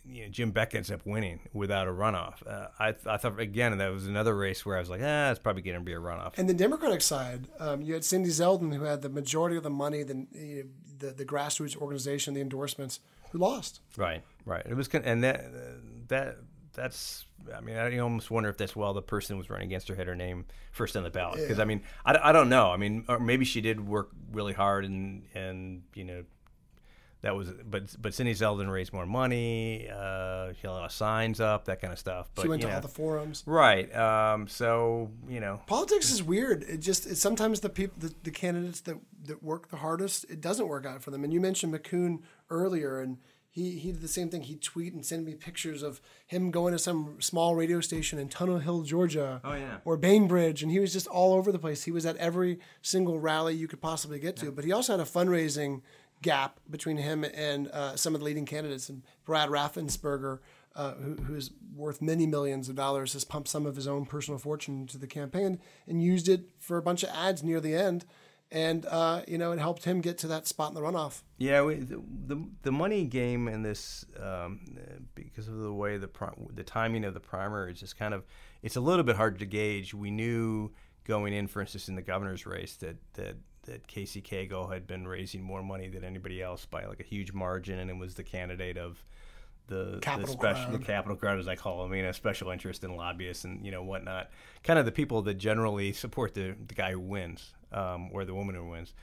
you 0.07 0.23
know, 0.23 0.29
Jim 0.29 0.51
Beck 0.51 0.75
ends 0.75 0.91
up 0.91 1.05
winning 1.05 1.39
without 1.53 1.87
a 1.87 1.91
runoff. 1.91 2.45
Uh, 2.47 2.67
I, 2.79 2.95
I 3.05 3.17
thought 3.17 3.39
again 3.39 3.77
that 3.77 3.91
was 3.91 4.07
another 4.07 4.35
race 4.35 4.65
where 4.65 4.77
I 4.77 4.79
was 4.79 4.89
like, 4.89 5.01
ah, 5.03 5.31
it's 5.31 5.39
probably 5.39 5.61
going 5.61 5.77
to 5.77 5.83
be 5.83 5.93
a 5.93 5.99
runoff. 5.99 6.33
And 6.37 6.47
the 6.47 6.53
Democratic 6.53 7.01
side, 7.01 7.47
um, 7.59 7.81
you 7.81 7.93
had 7.93 8.05
Cindy 8.05 8.29
Zeldin, 8.29 8.73
who 8.73 8.83
had 8.83 9.01
the 9.01 9.09
majority 9.09 9.57
of 9.57 9.63
the 9.63 9.69
money, 9.69 10.03
the 10.03 10.65
the, 10.97 11.11
the 11.11 11.25
grassroots 11.25 11.75
organization, 11.77 12.33
the 12.33 12.41
endorsements, 12.41 12.99
who 13.31 13.39
lost. 13.39 13.81
Right, 13.97 14.23
right. 14.45 14.65
It 14.65 14.75
was, 14.75 14.87
and 14.89 15.23
that 15.23 15.43
that 16.07 16.37
that's. 16.73 17.25
I 17.55 17.61
mean, 17.61 17.75
I 17.75 17.99
almost 17.99 18.31
wonder 18.31 18.49
if 18.49 18.57
that's 18.57 18.75
well 18.75 18.93
the 18.93 19.03
person 19.03 19.37
was 19.37 19.51
running 19.51 19.67
against 19.67 19.87
her 19.89 19.95
had 19.95 20.07
her 20.07 20.15
name 20.15 20.45
first 20.71 20.97
on 20.97 21.03
the 21.03 21.11
ballot 21.11 21.39
because 21.41 21.59
I 21.59 21.65
mean, 21.65 21.81
I, 22.03 22.29
I 22.29 22.31
don't 22.31 22.49
know. 22.49 22.71
I 22.71 22.77
mean, 22.77 23.05
or 23.07 23.19
maybe 23.19 23.45
she 23.45 23.61
did 23.61 23.87
work 23.87 24.09
really 24.31 24.53
hard 24.53 24.85
and 24.85 25.23
and 25.33 25.83
you 25.93 26.03
know. 26.03 26.23
That 27.25 27.35
was, 27.35 27.49
but 27.67 27.95
but 27.99 28.13
Cindy 28.13 28.35
Zeldin 28.35 28.71
raised 28.71 28.93
more 28.93 29.07
money. 29.07 29.89
Uh, 29.89 30.53
she 30.53 30.61
had 30.61 30.69
a 30.69 30.73
lot 30.73 30.85
of 30.85 30.91
signs 30.91 31.39
up, 31.39 31.65
that 31.65 31.81
kind 31.81 31.91
of 31.91 31.97
stuff. 31.97 32.29
But 32.35 32.43
she 32.43 32.47
went 32.49 32.61
to 32.61 32.67
know, 32.67 32.75
all 32.75 32.81
the 32.81 32.87
forums. 32.87 33.41
right. 33.47 33.89
Um, 33.95 34.47
so 34.47 35.09
you 35.27 35.39
know, 35.39 35.59
Politics 35.65 36.11
is 36.11 36.21
weird. 36.21 36.61
It 36.69 36.81
just 36.81 37.07
it's 37.07 37.19
sometimes 37.19 37.61
the 37.61 37.69
people, 37.69 37.95
the, 37.97 38.13
the 38.21 38.29
candidates 38.29 38.81
that 38.81 38.97
that 39.25 39.41
work 39.41 39.69
the 39.69 39.77
hardest, 39.77 40.25
it 40.29 40.39
doesn't 40.39 40.67
work 40.67 40.85
out 40.85 41.01
for 41.01 41.09
them. 41.09 41.23
And 41.23 41.33
you 41.33 41.41
mentioned 41.41 41.73
McKoon 41.73 42.19
earlier, 42.51 42.99
and 42.99 43.17
he 43.49 43.71
he 43.79 43.91
did 43.91 44.01
the 44.01 44.07
same 44.07 44.29
thing. 44.29 44.43
He'd 44.43 44.61
tweet 44.61 44.93
and 44.93 45.03
send 45.03 45.25
me 45.25 45.33
pictures 45.33 45.81
of 45.81 46.01
him 46.27 46.51
going 46.51 46.73
to 46.73 46.79
some 46.79 47.19
small 47.21 47.55
radio 47.55 47.81
station 47.81 48.19
in 48.19 48.29
Tunnel 48.29 48.59
Hill, 48.59 48.83
Georgia, 48.83 49.41
Oh, 49.43 49.53
yeah. 49.55 49.77
or 49.83 49.97
Bainbridge, 49.97 50.61
and 50.61 50.71
he 50.71 50.79
was 50.79 50.93
just 50.93 51.07
all 51.07 51.33
over 51.33 51.51
the 51.51 51.57
place. 51.57 51.85
He 51.85 51.91
was 51.91 52.05
at 52.05 52.17
every 52.17 52.59
single 52.83 53.19
rally 53.19 53.55
you 53.55 53.67
could 53.67 53.81
possibly 53.81 54.19
get 54.19 54.35
to. 54.37 54.51
But 54.51 54.63
he 54.63 54.71
also 54.71 54.93
had 54.93 54.99
a 54.99 55.09
fundraising 55.09 55.81
gap 56.21 56.59
between 56.69 56.97
him 56.97 57.23
and 57.23 57.67
uh, 57.69 57.95
some 57.95 58.13
of 58.15 58.21
the 58.21 58.25
leading 58.25 58.45
candidates. 58.45 58.89
And 58.89 59.03
Brad 59.25 59.49
Raffensperger, 59.49 60.39
uh, 60.75 60.93
who, 60.93 61.15
who's 61.15 61.51
worth 61.75 62.01
many 62.01 62.25
millions 62.27 62.69
of 62.69 62.75
dollars, 62.75 63.13
has 63.13 63.23
pumped 63.23 63.47
some 63.47 63.65
of 63.65 63.75
his 63.75 63.87
own 63.87 64.05
personal 64.05 64.37
fortune 64.39 64.81
into 64.81 64.97
the 64.97 65.07
campaign 65.07 65.59
and 65.87 66.01
used 66.03 66.27
it 66.29 66.49
for 66.59 66.77
a 66.77 66.81
bunch 66.81 67.03
of 67.03 67.09
ads 67.09 67.43
near 67.43 67.59
the 67.59 67.75
end. 67.75 68.05
and 68.51 68.85
uh, 68.85 69.21
you 69.27 69.37
know 69.37 69.51
it 69.51 69.59
helped 69.59 69.85
him 69.85 70.01
get 70.01 70.17
to 70.19 70.27
that 70.27 70.47
spot 70.47 70.69
in 70.69 70.75
the 70.75 70.81
runoff. 70.81 71.21
Yeah, 71.37 71.63
we, 71.63 71.75
the, 71.75 72.01
the, 72.27 72.37
the 72.61 72.71
money 72.71 73.03
game 73.05 73.47
in 73.47 73.63
this 73.63 74.05
um, 74.21 74.61
because 75.15 75.47
of 75.47 75.57
the 75.57 75.73
way 75.73 75.97
the 75.97 76.09
the 76.53 76.63
timing 76.63 77.03
of 77.05 77.13
the 77.13 77.19
primary 77.19 77.71
is 77.71 77.79
just 77.79 77.97
kind 77.97 78.13
of 78.13 78.23
it's 78.61 78.75
a 78.75 78.81
little 78.81 79.03
bit 79.03 79.15
hard 79.15 79.39
to 79.39 79.45
gauge. 79.45 79.93
We 79.93 80.11
knew 80.11 80.71
going 81.05 81.33
in, 81.33 81.47
for 81.47 81.61
instance, 81.61 81.87
in 81.89 81.95
the 81.95 82.01
governor's 82.01 82.45
race 82.45 82.75
that 82.77 82.97
that 83.15 83.35
that 83.65 83.87
Casey 83.87 84.21
Cagle 84.21 84.71
had 84.71 84.87
been 84.87 85.07
raising 85.07 85.41
more 85.41 85.63
money 85.63 85.87
than 85.87 86.03
anybody 86.03 86.41
else 86.41 86.65
by 86.65 86.85
like 86.85 86.99
a 86.99 87.03
huge 87.03 87.33
margin, 87.33 87.79
and 87.79 87.89
it 87.89 87.97
was 87.97 88.15
the 88.15 88.23
candidate 88.23 88.77
of 88.77 89.03
the 89.67 89.99
capital 90.01 90.27
the 90.27 90.31
special 90.31 90.69
crowd. 90.69 90.81
the 90.81 90.85
capital 90.85 91.17
crowd 91.17 91.39
as 91.39 91.47
I 91.47 91.55
call 91.55 91.83
them, 91.83 91.93
you 91.93 92.03
know, 92.03 92.11
special 92.11 92.51
interest 92.51 92.83
in 92.83 92.95
lobbyists 92.95 93.45
and 93.45 93.65
you 93.65 93.71
know 93.71 93.83
whatnot, 93.83 94.29
kind 94.63 94.79
of 94.79 94.85
the 94.85 94.91
people 94.91 95.21
that 95.23 95.35
generally 95.35 95.93
support 95.93 96.33
the 96.33 96.55
the 96.67 96.75
guy 96.75 96.91
who 96.91 96.99
wins 96.99 97.53
um, 97.71 98.09
or 98.11 98.25
the 98.25 98.33
woman 98.33 98.55
who 98.55 98.69
wins. 98.69 98.93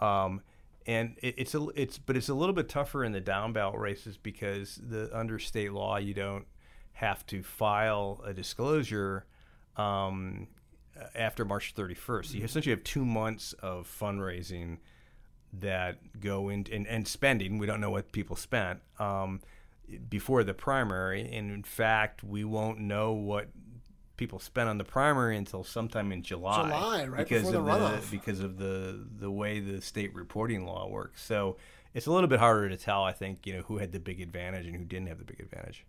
Um, 0.00 0.42
and 0.86 1.16
it, 1.22 1.34
it's 1.38 1.54
a 1.54 1.66
it's 1.74 1.98
but 1.98 2.16
it's 2.16 2.28
a 2.28 2.34
little 2.34 2.54
bit 2.54 2.68
tougher 2.68 3.04
in 3.04 3.12
the 3.12 3.20
down 3.20 3.52
ballot 3.52 3.78
races 3.78 4.16
because 4.16 4.80
the 4.82 5.10
under 5.16 5.38
state 5.38 5.72
law 5.72 5.98
you 5.98 6.14
don't 6.14 6.46
have 6.94 7.24
to 7.26 7.42
file 7.42 8.20
a 8.24 8.32
disclosure 8.32 9.24
um, 9.76 10.48
after 11.14 11.44
March 11.44 11.74
31st. 11.74 12.34
You 12.34 12.44
essentially 12.44 12.74
have 12.74 12.84
two 12.84 13.04
months 13.04 13.52
of 13.54 13.86
fundraising 13.88 14.78
that 15.52 16.20
go 16.20 16.48
into 16.48 16.74
and, 16.74 16.86
and 16.86 17.08
spending. 17.08 17.58
We 17.58 17.66
don't 17.66 17.80
know 17.80 17.90
what 17.90 18.12
people 18.12 18.36
spent 18.36 18.80
um, 18.98 19.40
before 20.08 20.44
the 20.44 20.54
primary, 20.54 21.22
and 21.32 21.50
in 21.50 21.62
fact, 21.62 22.22
we 22.22 22.44
won't 22.44 22.78
know 22.78 23.12
what 23.12 23.48
people 24.16 24.38
spent 24.38 24.68
on 24.68 24.76
the 24.78 24.84
primary 24.84 25.36
until 25.36 25.64
sometime 25.64 26.12
in 26.12 26.22
July. 26.22 26.68
July, 26.68 27.06
right 27.06 27.18
because 27.18 27.44
before 27.44 27.62
the 27.62 27.72
of 27.72 27.80
runoff. 28.02 28.10
because 28.10 28.40
of 28.40 28.58
the 28.58 29.06
the 29.18 29.30
way 29.30 29.60
the 29.60 29.80
state 29.80 30.14
reporting 30.14 30.66
law 30.66 30.88
works. 30.88 31.24
So 31.24 31.56
it's 31.94 32.06
a 32.06 32.12
little 32.12 32.28
bit 32.28 32.40
harder 32.40 32.68
to 32.68 32.76
tell. 32.76 33.04
I 33.04 33.12
think 33.12 33.46
you 33.46 33.54
know 33.54 33.62
who 33.62 33.78
had 33.78 33.92
the 33.92 34.00
big 34.00 34.20
advantage 34.20 34.66
and 34.66 34.76
who 34.76 34.84
didn't 34.84 35.08
have 35.08 35.18
the 35.18 35.24
big 35.24 35.40
advantage. 35.40 35.86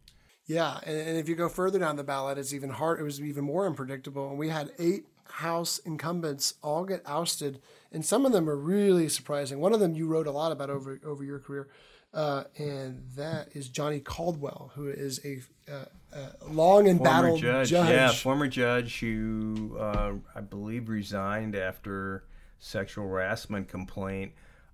Yeah, 0.49 0.79
and, 0.83 0.97
and 0.97 1.17
if 1.17 1.29
you 1.29 1.35
go 1.35 1.47
further 1.47 1.77
down 1.77 1.95
the 1.95 2.03
ballot, 2.03 2.39
it's 2.39 2.55
even 2.55 2.71
hard. 2.71 2.99
It 2.99 3.03
was 3.03 3.21
even 3.21 3.43
more 3.43 3.67
unpredictable, 3.67 4.29
and 4.29 4.37
we 4.39 4.49
had 4.49 4.71
eight 4.79 5.05
House 5.31 5.77
incumbents 5.85 6.55
all 6.63 6.85
get 6.85 7.03
ousted, 7.05 7.61
and 7.91 8.03
some 8.03 8.25
of 8.25 8.31
them 8.31 8.49
are 8.49 8.57
really 8.57 9.07
surprising. 9.09 9.59
One 9.59 9.73
of 9.73 9.79
them 9.79 9.93
you 9.93 10.07
wrote 10.07 10.25
a 10.25 10.31
lot 10.31 10.51
about 10.51 10.71
over 10.71 10.99
over 11.05 11.23
your 11.23 11.37
career, 11.37 11.69
uh, 12.15 12.45
and 12.57 13.03
that 13.15 13.49
is 13.53 13.69
Johnny 13.69 13.99
Caldwell, 13.99 14.71
who 14.73 14.87
is 14.87 15.23
a, 15.23 15.41
uh, 15.71 15.85
uh, 16.11 16.29
long 16.49 16.87
and 16.87 17.01
battled 17.01 17.39
judge, 17.39 17.69
judge. 17.69 17.89
yeah, 17.89 18.11
former 18.11 18.47
judge 18.47 18.99
who 19.01 19.77
uh, 19.79 20.13
I 20.33 20.41
believe 20.41 20.89
resigned 20.89 21.55
after 21.55 22.23
sexual 22.57 23.07
harassment 23.07 23.67
complaint. 23.67 24.31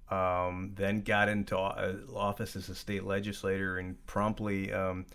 Um, 0.10 0.72
then 0.75 1.01
got 1.01 1.27
into 1.29 1.58
uh, 1.58 1.96
office 2.15 2.55
as 2.55 2.70
a 2.70 2.75
state 2.75 3.03
legislator 3.03 3.79
and 3.79 4.03
promptly 4.05 4.72
um, 4.72 5.05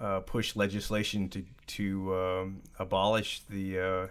uh, 0.00 0.20
pushed 0.20 0.56
legislation 0.56 1.28
to 1.30 1.44
to 1.68 2.14
um, 2.14 2.62
abolish 2.78 3.42
the 3.48 3.78
uh, 3.78 4.06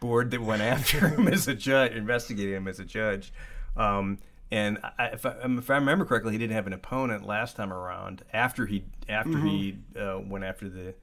board 0.00 0.30
that 0.30 0.40
went 0.40 0.62
after 0.74 1.08
him 1.08 1.28
as 1.28 1.48
a 1.48 1.54
judge, 1.54 1.92
investigating 1.92 2.54
him 2.54 2.68
as 2.68 2.80
a 2.80 2.84
judge. 2.84 3.32
Um, 3.76 4.18
and 4.50 4.78
I, 4.98 5.06
if, 5.06 5.26
I, 5.26 5.34
if 5.44 5.70
I 5.70 5.74
remember 5.74 6.04
correctly, 6.04 6.32
he 6.32 6.38
didn't 6.38 6.54
have 6.54 6.66
an 6.66 6.72
opponent 6.72 7.26
last 7.26 7.56
time 7.56 7.72
around. 7.72 8.22
After 8.32 8.66
he 8.66 8.84
after 9.08 9.38
he 9.38 9.78
uh, 9.98 10.20
went 10.24 10.44
after 10.44 10.68
the 10.68 10.94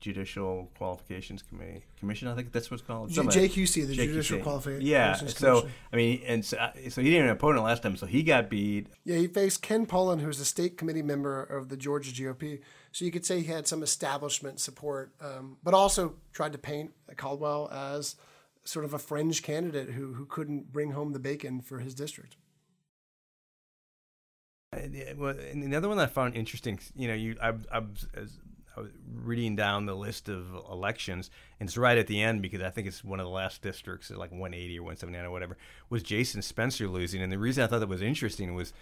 Judicial 0.00 0.70
Qualifications 0.76 1.42
Committee 1.42 1.84
Commission, 1.98 2.28
I 2.28 2.34
think 2.34 2.52
that's 2.52 2.70
what's 2.70 2.82
called. 2.82 3.10
J- 3.10 3.22
JQC, 3.22 3.88
the 3.88 3.94
Judicial 3.94 4.40
Qualifications 4.40 4.88
Yeah. 4.88 5.16
So 5.16 5.68
I 5.92 5.96
mean, 5.96 6.22
and 6.26 6.44
so, 6.44 6.56
so 6.90 7.00
he 7.02 7.10
didn't 7.10 7.26
have 7.26 7.30
an 7.30 7.36
opponent 7.36 7.64
last 7.64 7.82
time, 7.82 7.96
so 7.96 8.06
he 8.06 8.22
got 8.22 8.48
beat. 8.48 8.86
Yeah, 9.04 9.16
he 9.16 9.26
faced 9.26 9.62
Ken 9.62 9.84
Pullin, 9.84 10.20
who's 10.20 10.38
a 10.38 10.44
state 10.44 10.78
committee 10.78 11.02
member 11.02 11.42
of 11.42 11.70
the 11.70 11.76
Georgia 11.76 12.12
GOP. 12.12 12.60
So 12.92 13.06
you 13.06 13.10
could 13.10 13.24
say 13.24 13.40
he 13.40 13.46
had 13.46 13.66
some 13.66 13.82
establishment 13.82 14.60
support, 14.60 15.12
um, 15.20 15.56
but 15.62 15.72
also 15.72 16.14
tried 16.32 16.52
to 16.52 16.58
paint 16.58 16.92
Caldwell 17.16 17.70
as 17.72 18.16
sort 18.64 18.84
of 18.84 18.94
a 18.94 18.98
fringe 18.98 19.42
candidate 19.42 19.90
who 19.90 20.14
who 20.14 20.26
couldn't 20.26 20.72
bring 20.72 20.92
home 20.92 21.12
the 21.12 21.18
bacon 21.18 21.60
for 21.60 21.80
his 21.80 21.94
district. 21.94 22.36
Uh, 24.74 24.80
Well, 25.16 25.36
and 25.38 25.62
another 25.64 25.88
one 25.88 25.96
that 25.96 26.04
I 26.04 26.12
found 26.12 26.36
interesting, 26.36 26.78
you 26.94 27.08
know, 27.08 27.14
you 27.14 27.36
I, 27.42 27.54
I, 27.72 27.82
I 28.76 28.80
was 28.80 28.90
reading 29.14 29.56
down 29.56 29.86
the 29.86 29.94
list 29.94 30.28
of 30.28 30.54
elections, 30.70 31.30
and 31.60 31.68
it's 31.68 31.76
right 31.76 31.98
at 31.98 32.06
the 32.06 32.20
end 32.20 32.42
because 32.42 32.62
I 32.62 32.70
think 32.70 32.86
it's 32.86 33.02
one 33.02 33.20
of 33.20 33.24
the 33.24 33.30
last 33.32 33.62
districts, 33.62 34.10
like 34.10 34.30
180 34.30 34.78
or 34.78 34.82
179 34.82 35.26
or 35.26 35.30
whatever, 35.30 35.56
was 35.90 36.02
Jason 36.02 36.42
Spencer 36.42 36.88
losing. 36.88 37.22
And 37.22 37.32
the 37.32 37.38
reason 37.38 37.64
I 37.64 37.66
thought 37.66 37.80
that 37.80 37.88
was 37.88 38.02
interesting 38.02 38.54
was 38.54 38.72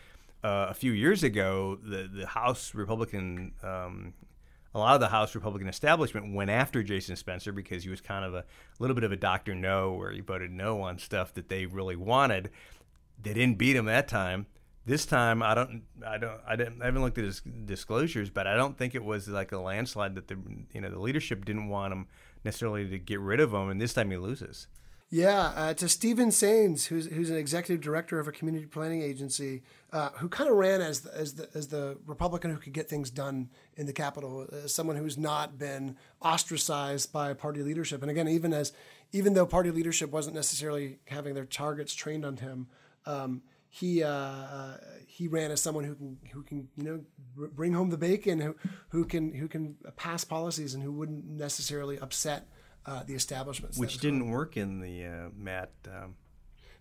uh, 0.43 0.67
a 0.71 0.75
few 0.75 0.93
years 0.93 1.23
ago, 1.23 1.79
the 1.83 2.09
the 2.13 2.27
House 2.27 2.75
Republican. 2.75 3.53
Um, 3.63 4.15
a 4.73 4.79
lot 4.79 4.95
of 4.95 5.01
the 5.01 5.09
House 5.09 5.35
Republican 5.35 5.69
establishment 5.69 6.33
went 6.33 6.49
after 6.49 6.83
Jason 6.85 7.17
Spencer 7.17 7.51
because 7.51 7.83
he 7.83 7.91
was 7.91 8.01
kind 8.01 8.25
of 8.25 8.35
a 8.35 8.45
little 8.79 8.95
bit 8.95 9.03
of 9.03 9.11
a 9.11 9.17
Dr. 9.17 9.53
No, 9.53 9.93
where 9.95 10.13
he 10.13 10.21
voted 10.21 10.53
no 10.53 10.83
on 10.83 10.97
stuff 10.99 11.35
that 11.35 11.49
they 11.49 11.67
really 11.67 11.97
wanted. 11.97 12.51
They 13.21 13.35
didn't 13.35 13.59
beat 13.59 13.75
him 13.75 13.87
that 13.87 14.07
time. 14.07 14.47
This 14.87 15.05
time, 15.07 15.43
I 15.43 15.55
don't, 15.55 15.83
I 16.07 16.19
don't, 16.19 16.41
I 16.47 16.57
didn't, 16.57 16.81
I 16.81 16.87
haven't 16.87 17.03
looked 17.03 17.19
at 17.19 17.25
his 17.25 17.41
disclosures, 17.41 18.31
but 18.31 18.47
I 18.47 18.57
don't 18.57 18.79
think 18.79 18.95
it 18.95 19.05
was 19.05 19.29
like 19.29 19.53
a 19.53 19.59
landslide 19.59 20.15
that 20.15 20.29
the, 20.29 20.39
you 20.73 20.81
know, 20.81 20.89
the 20.89 21.01
leadership 21.01 21.45
didn't 21.45 21.69
want 21.69 21.93
him 21.93 22.07
necessarily 22.45 22.89
to 22.89 22.99
get 22.99 23.21
rid 23.21 23.41
of 23.41 23.53
him, 23.53 23.69
and 23.69 23.81
this 23.81 23.93
time 23.93 24.11
he 24.11 24.17
loses. 24.17 24.69
Yeah, 25.12 25.52
uh, 25.57 25.75
to 25.75 25.88
Stephen 25.88 26.29
Sainz, 26.29 26.87
who's 26.87 27.07
who's 27.07 27.31
an 27.31 27.37
executive 27.37 27.83
director 27.83 28.21
of 28.21 28.29
a 28.29 28.33
community 28.33 28.67
planning 28.67 29.02
agency, 29.02 29.64
uh, 29.93 30.11
who 30.11 30.29
kind 30.29 30.49
of 30.49 30.55
ran 30.55 30.81
as 30.81 31.00
the, 31.00 31.12
as 31.12 31.35
the 31.35 31.49
as 31.52 31.67
the 31.67 31.99
Republican 32.07 32.52
who 32.52 32.59
could 32.59 32.73
get 32.73 32.88
things 32.88 33.11
done 33.11 33.50
in 33.76 33.87
the 33.87 33.93
Capitol, 33.93 34.47
as 34.52 34.73
someone 34.73 34.95
who's 34.95 35.19
not 35.19 35.59
been 35.59 35.97
ostracized 36.23 37.12
by 37.12 37.35
party 37.35 37.61
leadership. 37.61 38.02
And 38.02 38.11
again, 38.11 38.29
even 38.29 38.52
as 38.52 38.73
even 39.11 39.35
though 39.35 39.47
party 39.47 39.73
leadership 39.73 40.12
wasn't 40.12 40.37
necessarily 40.37 41.00
having 41.07 41.35
their 41.35 41.45
targets 41.45 41.93
trained 41.93 42.25
on 42.25 42.37
him, 42.37 42.69
um, 43.05 43.43
he 43.69 44.05
uh, 44.05 44.75
he 45.09 45.26
ran 45.26 45.50
as 45.50 45.61
someone 45.61 45.83
who 45.83 45.97
can 45.97 46.19
who 46.33 46.45
can 46.45 46.69
you 46.76 46.85
know 46.85 47.00
br- 47.35 47.47
bring 47.47 47.73
home 47.73 47.90
the 47.90 47.99
bacon, 47.99 48.38
who 48.38 48.55
who 48.90 49.05
can 49.05 49.35
who 49.35 49.49
can 49.49 49.75
pass 49.97 50.23
policies, 50.23 50.73
and 50.73 50.85
who 50.85 50.93
wouldn't 50.93 51.26
necessarily 51.26 51.99
upset. 51.99 52.47
Uh, 52.87 53.03
the 53.05 53.15
establishment, 53.15 53.77
Which 53.77 53.99
didn't 53.99 54.31
work 54.31 54.57
in 54.57 54.81
the 54.81 55.05
uh, 55.05 55.29
Matt 55.37 55.71
um, 55.87 56.15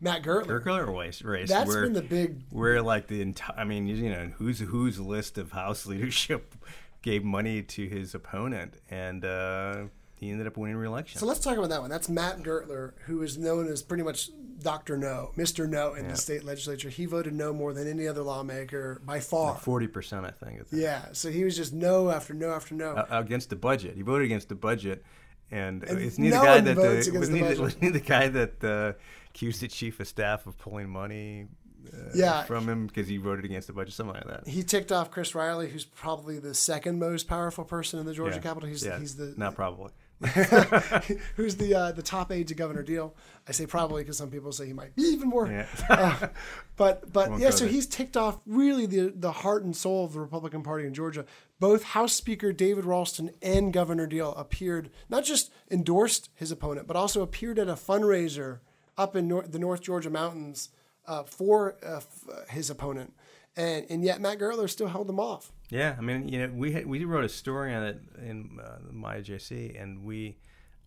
Matt 0.01 0.23
Gurtler. 0.23 0.63
Gurtler 0.63 1.23
race. 1.23 1.49
That's 1.49 1.67
where, 1.67 1.83
been 1.83 1.93
the 1.93 2.01
big. 2.01 2.43
Where 2.51 2.81
like 2.81 3.07
the 3.07 3.21
entire, 3.21 3.57
I 3.57 3.63
mean, 3.65 3.87
you 3.87 4.09
know, 4.09 4.31
who's 4.37 4.59
whose 4.59 4.99
list 4.99 5.37
of 5.37 5.51
House 5.51 5.85
leadership 5.85 6.55
gave 7.01 7.23
money 7.23 7.61
to 7.63 7.87
his 7.87 8.15
opponent, 8.15 8.75
and 8.89 9.25
uh, 9.25 9.83
he 10.15 10.31
ended 10.31 10.47
up 10.47 10.57
winning 10.57 10.77
re-election. 10.77 11.19
So 11.19 11.25
let's 11.25 11.39
talk 11.39 11.57
about 11.57 11.69
that 11.69 11.81
one. 11.81 11.89
That's 11.89 12.09
Matt 12.09 12.39
Gurtler, 12.39 12.93
who 13.05 13.21
is 13.21 13.37
known 13.37 13.67
as 13.67 13.81
pretty 13.81 14.03
much 14.03 14.29
Dr. 14.61 14.97
No, 14.97 15.31
Mr. 15.37 15.67
No 15.67 15.93
in 15.93 16.05
Yeah. 16.05 16.11
the 16.11 16.17
state 16.17 16.43
legislature. 16.43 16.89
He 16.89 17.05
voted 17.05 17.33
no 17.33 17.53
more 17.53 17.73
than 17.73 17.87
any 17.87 18.07
other 18.07 18.21
lawmaker 18.21 19.01
by 19.05 19.19
far. 19.19 19.57
Forty 19.57 19.87
percent, 19.87 20.25
I 20.25 20.31
think. 20.31 20.61
Yeah, 20.71 21.05
so 21.11 21.29
he 21.29 21.43
was 21.43 21.55
just 21.57 21.73
no 21.73 22.09
after 22.09 22.33
no 22.33 22.51
after 22.51 22.75
no. 22.75 22.91
uh, 22.91 23.05
against 23.09 23.49
the 23.49 23.55
budget. 23.55 23.95
He 23.95 24.01
voted 24.01 24.25
against 24.25 24.49
the 24.49 24.55
budget, 24.55 25.03
and, 25.51 25.83
And 25.83 25.99
isn't 25.99 26.23
he 26.23 26.29
no 26.29 26.39
the 26.39 26.45
guy 26.45 26.59
that 26.61 26.75
the, 26.75 26.81
wasn't, 26.81 27.31
the 27.31 27.37
he 27.37 27.59
wasn't 27.61 27.83
he 27.83 27.89
the 27.89 27.99
guy 27.99 28.27
that 28.27 28.63
uh, 28.63 28.93
accused 29.33 29.61
the 29.61 29.67
chief 29.67 29.99
of 29.99 30.07
staff 30.07 30.45
of 30.47 30.57
pulling 30.57 30.89
money 30.89 31.47
uh, 31.93 31.97
Yeah. 32.13 32.43
from 32.43 32.67
him 32.69 32.87
because 32.87 33.07
he 33.07 33.17
voted 33.17 33.45
against 33.45 33.67
the 33.67 33.73
budget, 33.73 33.93
something 33.93 34.15
like 34.15 34.27
that. 34.27 34.47
he 34.47 34.63
ticked 34.63 34.91
off 34.91 35.09
Chris 35.11 35.33
Riley, 35.33 35.69
who's 35.69 35.85
probably 35.85 36.37
the 36.39 36.53
second 36.53 36.99
most 36.99 37.27
powerful 37.27 37.63
person 37.63 37.99
in 37.99 38.05
the 38.05 38.13
Georgia 38.13 38.35
Yeah. 38.35 38.41
Capitol. 38.41 38.69
He's 38.69 38.85
Yeah. 38.85 38.99
he's 38.99 39.15
the 39.15 39.33
not 39.37 39.55
probably. 39.55 39.91
who's 41.37 41.55
the 41.55 41.73
uh, 41.73 41.91
the 41.93 42.01
top 42.01 42.29
aide 42.31 42.49
to 42.49 42.53
Governor 42.53 42.83
Deal. 42.83 43.15
I 43.47 43.53
say 43.53 43.65
probably 43.65 44.03
because 44.03 44.17
some 44.17 44.29
people 44.29 44.51
say 44.51 44.67
he 44.67 44.73
might 44.73 44.93
be 44.95 45.03
even 45.03 45.29
more. 45.29 45.47
Yeah. 45.47 45.65
Uh, 45.89 46.27
but 46.75 47.11
but 47.11 47.29
Won't 47.29 47.41
yeah, 47.41 47.49
so 47.51 47.65
he's 47.67 47.87
ticked 47.87 48.15
off 48.17 48.39
really 48.45 48.85
the 48.85 49.13
the 49.15 49.31
heart 49.31 49.63
and 49.63 49.73
soul 49.75 50.03
of 50.05 50.13
the 50.13 50.19
Republican 50.19 50.61
Party 50.61 50.85
in 50.85 50.93
Georgia. 50.93 51.25
Both 51.59 51.83
House 51.83 52.13
Speaker 52.13 52.53
David 52.53 52.85
Ralston 52.85 53.31
and 53.41 53.73
Governor 53.73 54.07
Deal 54.07 54.33
appeared 54.35 54.89
not 55.09 55.25
just 55.25 55.51
endorsed 55.69 56.29
his 56.35 56.51
opponent, 56.51 56.87
but 56.87 56.95
also 56.95 57.21
appeared 57.21 57.59
at 57.59 57.67
a 57.67 57.73
fundraiser 57.73 58.59
up 58.97 59.15
in 59.15 59.27
the 59.27 59.59
North 59.59 59.81
Georgia 59.81 60.09
mountains 60.09 60.69
uh, 61.05 61.23
for 61.23 61.75
uh, 61.85 61.97
f- 61.97 62.49
his 62.49 62.69
opponent, 62.69 63.13
and 63.55 63.85
and 63.89 64.03
yet 64.03 64.21
Matt 64.21 64.39
Gurtler 64.39 64.69
still 64.69 64.87
held 64.87 65.07
them 65.07 65.19
off. 65.19 65.51
Yeah, 65.69 65.95
I 65.97 66.01
mean, 66.01 66.27
you 66.27 66.39
know, 66.39 66.53
we 66.53 66.71
had, 66.71 66.85
we 66.85 67.03
wrote 67.05 67.23
a 67.25 67.29
story 67.29 67.73
on 67.73 67.83
it 67.83 68.01
in 68.25 68.59
uh, 68.63 68.77
my 68.91 69.17
JC, 69.17 69.81
and 69.81 70.03
we 70.03 70.37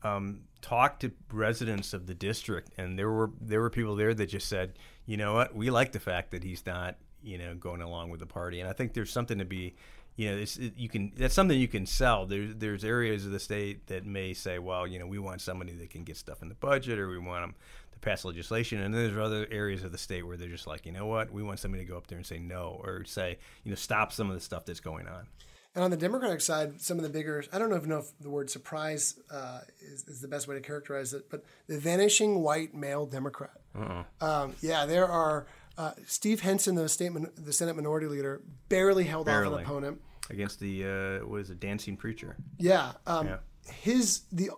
um, 0.03 0.43
talked 0.61 1.01
to 1.01 1.13
residents 1.33 1.93
of 1.93 2.07
the 2.07 2.15
district, 2.15 2.71
and 2.79 2.99
there 2.99 3.11
were 3.11 3.31
there 3.41 3.61
were 3.61 3.71
people 3.71 3.97
there 3.97 4.15
that 4.15 4.27
just 4.27 4.49
said, 4.49 4.75
you 5.07 5.17
know 5.17 5.35
what, 5.35 5.55
we 5.55 5.71
like 5.71 5.93
the 5.93 6.01
fact 6.01 6.31
that 6.33 6.45
he's 6.45 6.65
not, 6.67 6.97
you 7.23 7.39
know, 7.39 7.55
going 7.55 7.83
along 7.83 8.11
with 8.11 8.21
the 8.21 8.27
party, 8.27 8.61
and 8.61 8.69
I 8.69 8.73
think 8.73 8.95
there's 8.95 9.13
something 9.13 9.39
to 9.39 9.45
be, 9.45 9.75
you 10.17 10.31
know, 10.31 10.37
it's, 10.37 10.57
it, 10.59 10.75
you 10.77 10.89
can 10.89 11.13
that's 11.17 11.35
something 11.35 11.59
you 11.59 11.69
can 11.69 11.87
sell. 11.87 12.27
There's 12.27 12.55
there's 12.57 12.85
areas 12.85 13.25
of 13.25 13.33
the 13.33 13.41
state 13.41 13.87
that 13.87 14.05
may 14.05 14.35
say, 14.35 14.59
well, 14.59 14.87
you 14.87 14.99
know, 14.99 15.07
we 15.07 15.19
want 15.19 15.41
somebody 15.41 15.73
that 15.73 15.91
can 15.91 16.05
get 16.05 16.17
stuff 16.17 16.43
in 16.43 16.49
the 16.49 16.55
budget, 16.55 16.99
or 16.99 17.09
we 17.09 17.19
want 17.19 17.43
them 17.43 17.55
to 17.93 17.99
pass 17.99 18.25
legislation, 18.25 18.81
and 18.81 18.95
then 18.95 19.05
there's 19.07 19.19
other 19.19 19.47
areas 19.51 19.85
of 19.85 19.93
the 19.93 19.99
state 19.99 20.27
where 20.27 20.37
they're 20.37 20.49
just 20.49 20.67
like, 20.67 20.85
you 20.85 20.93
know 20.93 21.07
what, 21.07 21.33
we 21.33 21.43
want 21.43 21.59
somebody 21.59 21.85
to 21.85 21.91
go 21.91 21.97
up 21.97 22.07
there 22.09 22.19
and 22.19 22.27
say 22.27 22.39
no, 22.39 22.81
or 22.83 23.05
say, 23.05 23.39
you 23.65 23.71
know, 23.71 23.77
stop 23.77 24.13
some 24.13 24.29
of 24.29 24.35
the 24.35 24.41
stuff 24.41 24.65
that's 24.67 24.81
going 24.81 25.07
on. 25.09 25.27
And 25.75 25.83
on 25.83 25.91
the 25.91 25.97
Democratic 25.97 26.43
side, 26.43 26.83
some 26.83 26.99
of 26.99 27.03
the 27.03 27.09
bigger, 27.09 27.43
I 27.51 27.59
don't 27.59 27.75
even 27.75 27.89
know 27.89 27.99
if 27.99 28.19
the 28.21 28.29
word 28.29 28.51
surprise 28.51 29.19
uh, 29.31 29.61
is, 29.81 30.05
is, 30.07 30.21
the 30.21 30.29
best 30.29 30.47
way 30.47 30.55
to 30.55 30.61
characterize 30.61 31.15
it, 31.15 31.31
but 31.31 31.45
the 31.67 31.79
vanishing 31.79 32.43
white 32.43 32.75
male 32.75 33.07
Democrat. 33.07 33.59
Uh-uh. 33.75 34.05
Um, 34.21 34.55
yeah, 34.61 34.85
there 34.85 35.09
are, 35.09 35.47
uh, 35.79 35.93
Steve 36.07 36.41
Henson, 36.41 36.75
the, 36.75 36.89
state, 36.89 37.13
the 37.37 37.53
Senate 37.53 37.77
Minority 37.77 38.07
Leader, 38.07 38.43
barely 38.69 39.05
held 39.05 39.27
barely. 39.27 39.55
off 39.55 39.61
an 39.61 39.65
opponent. 39.65 40.03
Against 40.31 40.61
the, 40.61 41.21
uh, 41.23 41.27
was 41.27 41.51
a 41.51 41.55
dancing 41.55 41.97
preacher. 41.97 42.37
Yeah. 42.59 42.93
Um, 43.07 43.27
yeah. 43.27 43.37
His 43.65 44.23
the 44.33 44.51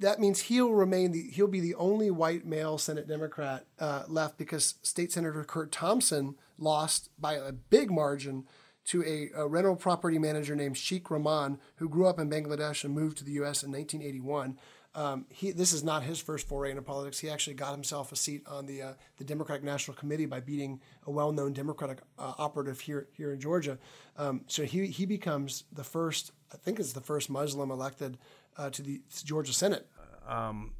that 0.00 0.20
means 0.20 0.40
he'll 0.40 0.72
remain 0.72 1.12
the 1.12 1.22
he'll 1.30 1.46
be 1.46 1.60
the 1.60 1.74
only 1.76 2.10
white 2.10 2.44
male 2.44 2.76
Senate 2.76 3.08
Democrat 3.08 3.64
uh, 3.80 4.02
left 4.08 4.36
because 4.36 4.74
State 4.82 5.10
Senator 5.10 5.42
Curt 5.42 5.72
Thompson 5.72 6.34
lost 6.58 7.08
by 7.18 7.34
a 7.34 7.50
big 7.50 7.90
margin 7.90 8.44
to 8.84 9.02
a, 9.04 9.30
a, 9.40 9.46
rental 9.46 9.76
property 9.76 10.18
manager 10.18 10.56
named 10.56 10.76
Sheikh 10.76 11.10
Rahman, 11.10 11.58
who 11.76 11.88
grew 11.88 12.06
up 12.06 12.18
in 12.18 12.28
Bangladesh 12.28 12.84
and 12.84 12.94
moved 12.94 13.18
to 13.18 13.24
the 13.24 13.32
U.S. 13.32 13.62
in 13.62 13.70
1981. 13.70 14.58
Um, 14.94 15.24
he, 15.30 15.52
this 15.52 15.72
is 15.72 15.82
not 15.82 16.02
his 16.02 16.20
first 16.20 16.46
foray 16.46 16.70
into 16.70 16.82
politics. 16.82 17.18
He 17.18 17.30
actually 17.30 17.54
got 17.54 17.72
himself 17.72 18.12
a 18.12 18.16
seat 18.16 18.46
on 18.46 18.66
the 18.66 18.82
uh, 18.82 18.92
the 19.16 19.24
Democratic 19.24 19.64
National 19.64 19.96
Committee 19.96 20.26
by 20.26 20.40
beating 20.40 20.80
a 21.06 21.10
well-known 21.10 21.54
Democratic 21.54 22.00
uh, 22.18 22.34
operative 22.38 22.78
here 22.80 23.08
here 23.12 23.32
in 23.32 23.40
Georgia. 23.40 23.78
Um, 24.18 24.42
so 24.48 24.64
he 24.64 24.86
he 24.88 25.06
becomes 25.06 25.64
the 25.72 25.84
first, 25.84 26.32
I 26.52 26.58
think, 26.58 26.78
it's 26.78 26.92
the 26.92 27.00
first 27.00 27.30
Muslim 27.30 27.70
elected 27.70 28.18
uh, 28.58 28.68
to 28.70 28.82
the 28.82 29.00
Georgia 29.24 29.54
Senate. 29.54 29.88
Um, 30.28 30.72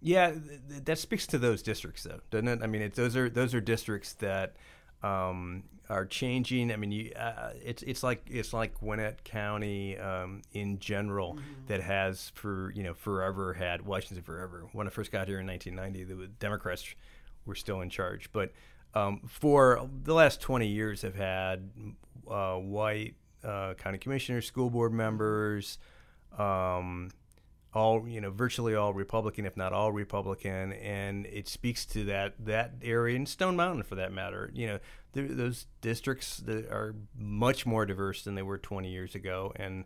yeah, 0.00 0.30
th- 0.30 0.84
that 0.84 0.98
speaks 0.98 1.26
to 1.26 1.38
those 1.38 1.62
districts, 1.62 2.04
though, 2.04 2.20
doesn't 2.30 2.48
it? 2.48 2.60
I 2.62 2.66
mean, 2.66 2.90
those 2.94 3.16
are 3.16 3.28
those 3.28 3.54
are 3.54 3.60
districts 3.60 4.14
that 4.14 4.56
um, 5.02 5.64
are 5.88 6.04
changing. 6.04 6.72
I 6.72 6.76
mean, 6.76 6.92
you, 6.92 7.12
uh, 7.14 7.52
it's 7.64 7.82
it's 7.82 8.02
like 8.02 8.22
it's 8.26 8.52
like 8.52 8.78
Gwinnett 8.80 9.24
County 9.24 9.98
um, 9.98 10.42
in 10.52 10.78
general 10.78 11.34
mm-hmm. 11.34 11.66
that 11.66 11.80
has 11.82 12.30
for 12.34 12.72
you 12.74 12.82
know 12.82 12.94
forever 12.94 13.54
had 13.54 13.86
well, 13.86 13.96
I 13.96 14.00
shouldn't 14.00 14.20
say 14.20 14.26
forever. 14.26 14.64
When 14.72 14.86
I 14.86 14.90
first 14.90 15.12
got 15.12 15.28
here 15.28 15.40
in 15.40 15.46
1990, 15.46 16.14
the 16.14 16.28
Democrats 16.38 16.84
were 17.46 17.54
still 17.54 17.80
in 17.80 17.90
charge, 17.90 18.30
but 18.32 18.52
um, 18.94 19.20
for 19.26 19.88
the 20.02 20.14
last 20.14 20.40
20 20.40 20.66
years, 20.66 21.02
have 21.02 21.14
had 21.14 21.70
uh, 22.28 22.54
white 22.56 23.14
uh, 23.44 23.74
county 23.74 23.98
commissioners, 23.98 24.46
school 24.46 24.70
board 24.70 24.92
members. 24.92 25.78
Um, 26.36 27.10
all 27.74 28.08
you 28.08 28.20
know 28.20 28.30
virtually 28.30 28.74
all 28.74 28.94
republican 28.94 29.44
if 29.44 29.56
not 29.56 29.72
all 29.72 29.92
republican 29.92 30.72
and 30.72 31.26
it 31.26 31.46
speaks 31.46 31.84
to 31.84 32.04
that 32.04 32.34
that 32.38 32.72
area 32.82 33.14
and 33.14 33.28
stone 33.28 33.56
mountain 33.56 33.82
for 33.82 33.94
that 33.96 34.12
matter. 34.12 34.50
You 34.54 34.66
know 34.66 34.78
those 35.12 35.66
districts 35.80 36.38
that 36.38 36.66
are 36.70 36.94
much 37.18 37.66
more 37.66 37.84
diverse 37.84 38.22
than 38.22 38.34
they 38.34 38.42
were 38.42 38.58
20 38.58 38.88
years 38.90 39.14
ago 39.14 39.52
and 39.56 39.84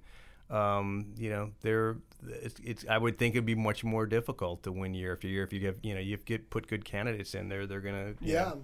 um, 0.50 1.14
you 1.16 1.30
know 1.30 1.52
they're 1.62 1.96
it's, 2.28 2.60
it's, 2.62 2.84
i 2.88 2.98
would 2.98 3.18
think 3.18 3.34
it'd 3.34 3.46
be 3.46 3.54
much 3.54 3.82
more 3.82 4.04
difficult 4.04 4.62
to 4.64 4.72
win 4.72 4.92
year 4.92 5.12
after 5.12 5.26
year 5.26 5.42
if 5.44 5.52
you 5.52 5.66
have 5.66 5.76
you 5.82 5.94
know 5.94 6.00
you 6.00 6.16
get 6.18 6.50
put 6.50 6.66
good 6.66 6.84
candidates 6.84 7.34
in 7.34 7.48
there 7.48 7.66
they're 7.66 7.80
gonna 7.80 8.14
yeah 8.20 8.50
know, 8.50 8.62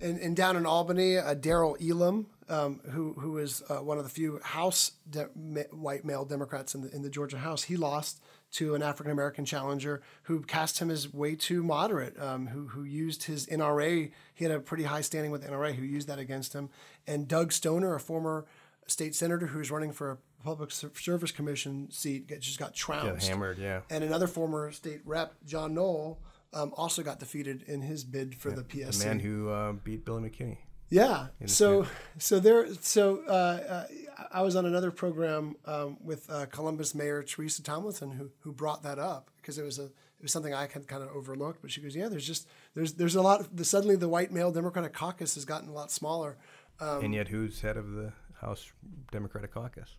and, 0.00 0.18
and 0.18 0.34
down 0.34 0.56
in 0.56 0.64
Albany, 0.64 1.18
uh, 1.18 1.34
Darrel 1.34 1.76
Ealum, 1.78 2.26
um, 2.48 2.80
who 2.90 3.12
who 3.14 3.38
is 3.38 3.62
uh, 3.68 3.76
one 3.76 3.98
of 3.98 4.04
the 4.04 4.10
few 4.10 4.40
House 4.42 4.92
de- 5.08 5.24
white 5.72 6.04
male 6.04 6.24
Democrats 6.24 6.74
in 6.74 6.82
the 6.82 6.94
in 6.94 7.02
the 7.02 7.10
Georgia 7.10 7.38
House, 7.38 7.64
he 7.64 7.76
lost 7.76 8.22
to 8.52 8.74
an 8.74 8.82
African 8.82 9.12
American 9.12 9.44
challenger 9.44 10.02
who 10.24 10.42
cast 10.42 10.80
him 10.80 10.90
as 10.90 11.12
way 11.12 11.34
too 11.34 11.62
moderate, 11.62 12.18
um, 12.20 12.48
who 12.48 12.68
who 12.68 12.84
used 12.84 13.24
his 13.24 13.46
NRA. 13.46 14.10
He 14.34 14.44
had 14.44 14.52
a 14.52 14.60
pretty 14.60 14.84
high 14.84 15.02
standing 15.02 15.30
with 15.30 15.48
NRA, 15.48 15.74
who 15.74 15.84
used 15.84 16.08
that 16.08 16.18
against 16.18 16.52
him. 16.52 16.70
And 17.06 17.28
Doug 17.28 17.52
Stoner, 17.52 17.94
a 17.94 18.00
former 18.00 18.46
state 18.86 19.14
senator 19.14 19.46
who's 19.46 19.70
running 19.70 19.92
for 19.92 20.10
a 20.10 20.18
public 20.44 20.70
service 20.70 21.30
commission 21.30 21.90
seat, 21.90 22.28
just 22.40 22.58
got 22.58 22.74
trounced, 22.74 23.28
hammered, 23.28 23.58
yeah. 23.58 23.80
And 23.90 24.02
another 24.02 24.26
former 24.26 24.72
state 24.72 25.00
rep, 25.04 25.34
John 25.46 25.74
Noel, 25.74 26.18
um, 26.52 26.72
also 26.76 27.02
got 27.02 27.20
defeated 27.20 27.62
in 27.68 27.82
his 27.82 28.04
bid 28.04 28.34
for 28.34 28.50
yeah, 28.50 28.56
the 28.56 28.62
PSC. 28.62 28.98
The 28.98 29.06
man 29.06 29.20
who 29.20 29.48
uh, 29.50 29.72
beat 29.72 30.04
Billy 30.04 30.28
McKinney. 30.28 30.58
Yeah. 30.90 31.28
So 31.46 31.86
so 32.18 32.40
there 32.40 32.66
so 32.80 33.22
uh, 33.26 33.30
uh, 33.30 33.86
I 34.30 34.42
was 34.42 34.56
on 34.56 34.66
another 34.66 34.90
program 34.90 35.56
um, 35.66 35.96
with 36.02 36.28
uh, 36.30 36.46
Columbus 36.46 36.94
Mayor 36.94 37.22
Teresa 37.22 37.62
Tomlinson 37.62 38.10
who 38.12 38.30
who 38.40 38.52
brought 38.52 38.82
that 38.82 38.98
up 38.98 39.30
because 39.36 39.58
it 39.58 39.64
was 39.64 39.78
a 39.78 39.84
it 40.20 40.24
was 40.24 40.32
something 40.32 40.52
I 40.52 40.66
had 40.66 40.86
kind 40.86 41.02
of 41.02 41.08
overlooked. 41.10 41.62
But 41.62 41.70
she 41.70 41.80
goes, 41.80 41.96
yeah, 41.96 42.08
there's 42.08 42.26
just 42.26 42.48
there's 42.74 42.94
there's 42.94 43.14
a 43.14 43.22
lot. 43.22 43.40
Of, 43.40 43.56
the, 43.56 43.64
suddenly 43.64 43.96
the 43.96 44.08
white 44.08 44.32
male 44.32 44.52
Democratic 44.52 44.92
caucus 44.92 45.34
has 45.34 45.44
gotten 45.44 45.68
a 45.68 45.72
lot 45.72 45.90
smaller. 45.90 46.36
Um, 46.80 47.04
and 47.04 47.14
yet, 47.14 47.28
who's 47.28 47.60
head 47.60 47.76
of 47.76 47.92
the 47.92 48.12
House 48.40 48.72
Democratic 49.10 49.52
Caucus? 49.52 49.96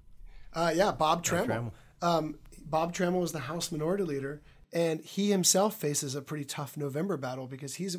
Uh, 0.54 0.72
yeah, 0.74 0.92
Bob 0.92 1.24
Trammell. 1.24 1.48
Bob 1.48 1.48
Trammell. 1.48 1.72
Um, 2.04 2.40
Bob 2.66 2.94
Trammell 2.94 3.22
was 3.22 3.32
the 3.32 3.40
House 3.40 3.72
Minority 3.72 4.04
Leader, 4.04 4.42
and 4.74 5.02
he 5.02 5.32
himself 5.32 5.76
faces 5.76 6.16
a 6.16 6.22
pretty 6.22 6.46
tough 6.46 6.78
November 6.78 7.18
battle 7.18 7.48
because 7.48 7.76
he's. 7.76 7.98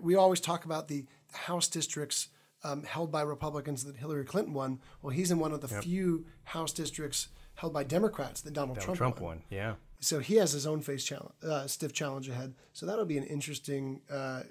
We 0.00 0.14
always 0.14 0.40
talk 0.40 0.64
about 0.64 0.88
the 0.88 1.06
House 1.32 1.68
districts 1.68 2.28
um, 2.64 2.84
held 2.84 3.10
by 3.10 3.22
Republicans 3.22 3.84
that 3.84 3.96
Hillary 3.96 4.24
Clinton 4.24 4.54
won. 4.54 4.80
Well, 5.00 5.10
he's 5.10 5.30
in 5.30 5.38
one 5.38 5.52
of 5.52 5.60
the 5.60 5.68
yep. 5.68 5.82
few 5.82 6.26
House 6.44 6.72
districts 6.72 7.28
held 7.54 7.72
by 7.72 7.84
Democrats 7.84 8.40
that 8.42 8.52
Donald, 8.52 8.78
Donald 8.78 8.96
Trump, 8.96 9.16
Trump 9.16 9.20
won. 9.20 9.36
won. 9.36 9.42
Yeah. 9.50 9.74
So 10.00 10.18
he 10.18 10.36
has 10.36 10.52
his 10.52 10.66
own 10.66 10.80
face 10.80 11.04
challenge, 11.04 11.32
uh, 11.44 11.66
stiff 11.66 11.92
challenge 11.92 12.28
ahead. 12.28 12.54
So 12.72 12.86
that'll 12.86 13.04
be 13.04 13.18
an 13.18 13.24
interesting 13.24 14.00
uh, 14.10 14.14
uh, 14.14 14.42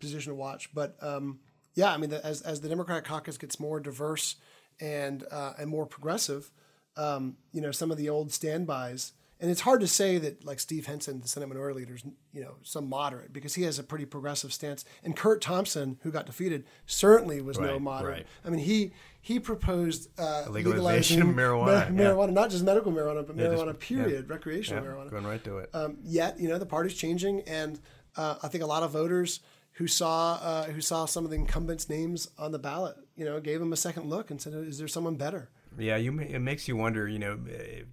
position 0.00 0.30
to 0.30 0.34
watch. 0.34 0.74
But 0.74 0.96
um, 1.00 1.38
yeah, 1.74 1.92
I 1.92 1.96
mean, 1.96 2.10
the, 2.10 2.24
as 2.26 2.42
as 2.42 2.60
the 2.60 2.68
Democratic 2.68 3.04
caucus 3.04 3.38
gets 3.38 3.60
more 3.60 3.78
diverse 3.78 4.36
and 4.80 5.24
uh, 5.30 5.52
and 5.58 5.70
more 5.70 5.86
progressive, 5.86 6.50
um, 6.96 7.36
you 7.52 7.60
know, 7.60 7.70
some 7.70 7.90
of 7.90 7.98
the 7.98 8.08
old 8.08 8.32
standbys 8.32 9.12
and 9.38 9.50
it's 9.50 9.60
hard 9.60 9.80
to 9.80 9.86
say 9.86 10.18
that 10.18 10.44
like 10.44 10.58
Steve 10.58 10.86
Henson, 10.86 11.20
the 11.20 11.28
Senate 11.28 11.48
Minority 11.48 11.80
Leader, 11.80 11.94
is 11.94 12.04
you 12.32 12.42
know 12.42 12.56
some 12.62 12.88
moderate 12.88 13.32
because 13.32 13.54
he 13.54 13.62
has 13.62 13.78
a 13.78 13.82
pretty 13.82 14.06
progressive 14.06 14.52
stance. 14.52 14.84
And 15.04 15.14
Curt 15.14 15.42
Thompson, 15.42 15.98
who 16.02 16.10
got 16.10 16.26
defeated, 16.26 16.64
certainly 16.86 17.40
was 17.42 17.58
right, 17.58 17.70
no 17.70 17.78
moderate. 17.78 18.12
Right. 18.14 18.26
I 18.44 18.50
mean, 18.50 18.60
he 18.60 18.92
he 19.20 19.38
proposed 19.38 20.08
uh, 20.18 20.46
legalization 20.48 21.20
of 21.20 21.28
marijuana, 21.28 21.90
ma- 21.90 22.02
marijuana, 22.02 22.32
not 22.32 22.50
just 22.50 22.64
medical 22.64 22.92
marijuana, 22.92 23.26
but 23.26 23.36
yeah, 23.36 23.46
marijuana 23.46 23.72
just, 23.72 23.80
period, 23.80 24.26
yeah. 24.26 24.34
recreational 24.34 24.82
yeah, 24.82 24.90
marijuana. 24.90 25.10
Going 25.10 25.26
right 25.26 25.44
to 25.44 25.58
it. 25.58 25.70
Um, 25.74 25.98
yet, 26.02 26.40
you 26.40 26.48
know, 26.48 26.58
the 26.58 26.66
party's 26.66 26.94
changing, 26.94 27.42
and 27.42 27.78
uh, 28.16 28.36
I 28.42 28.48
think 28.48 28.64
a 28.64 28.66
lot 28.66 28.82
of 28.82 28.92
voters 28.92 29.40
who 29.72 29.86
saw 29.86 30.34
uh, 30.34 30.64
who 30.64 30.80
saw 30.80 31.04
some 31.04 31.24
of 31.24 31.30
the 31.30 31.36
incumbents' 31.36 31.90
names 31.90 32.28
on 32.38 32.52
the 32.52 32.58
ballot, 32.58 32.96
you 33.16 33.24
know, 33.26 33.38
gave 33.40 33.60
them 33.60 33.72
a 33.74 33.76
second 33.76 34.08
look 34.08 34.30
and 34.30 34.40
said, 34.40 34.54
"Is 34.54 34.78
there 34.78 34.88
someone 34.88 35.16
better?" 35.16 35.50
Yeah, 35.78 35.96
you 35.96 36.18
it 36.20 36.40
makes 36.40 36.68
you 36.68 36.76
wonder. 36.76 37.08
You 37.08 37.18
know, 37.18 37.38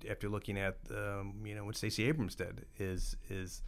after 0.09 0.29
looking 0.29 0.57
at 0.57 0.77
um, 0.91 1.35
you 1.45 1.55
know 1.55 1.65
what 1.65 1.75
Stacey 1.75 2.07
Abrams 2.07 2.35
did 2.35 2.65
is 2.77 3.15
is 3.29 3.61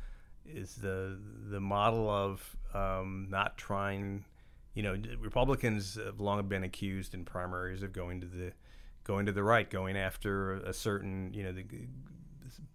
is 0.45 0.75
the 0.75 1.19
the 1.49 1.59
model 1.59 2.09
of 2.09 2.55
um, 2.73 3.27
not 3.29 3.57
trying. 3.57 4.25
You 4.73 4.83
know, 4.83 4.97
Republicans 5.19 5.95
have 5.95 6.19
long 6.19 6.45
been 6.47 6.63
accused 6.63 7.13
in 7.13 7.23
primaries 7.23 7.81
of 7.81 7.93
going 7.93 8.19
to 8.21 8.27
the 8.27 8.51
going 9.05 9.25
to 9.25 9.31
the 9.31 9.43
right, 9.43 9.69
going 9.69 9.95
after 9.95 10.53
a 10.53 10.73
certain 10.73 11.33
you 11.33 11.43
know 11.43 11.51
the 11.51 11.65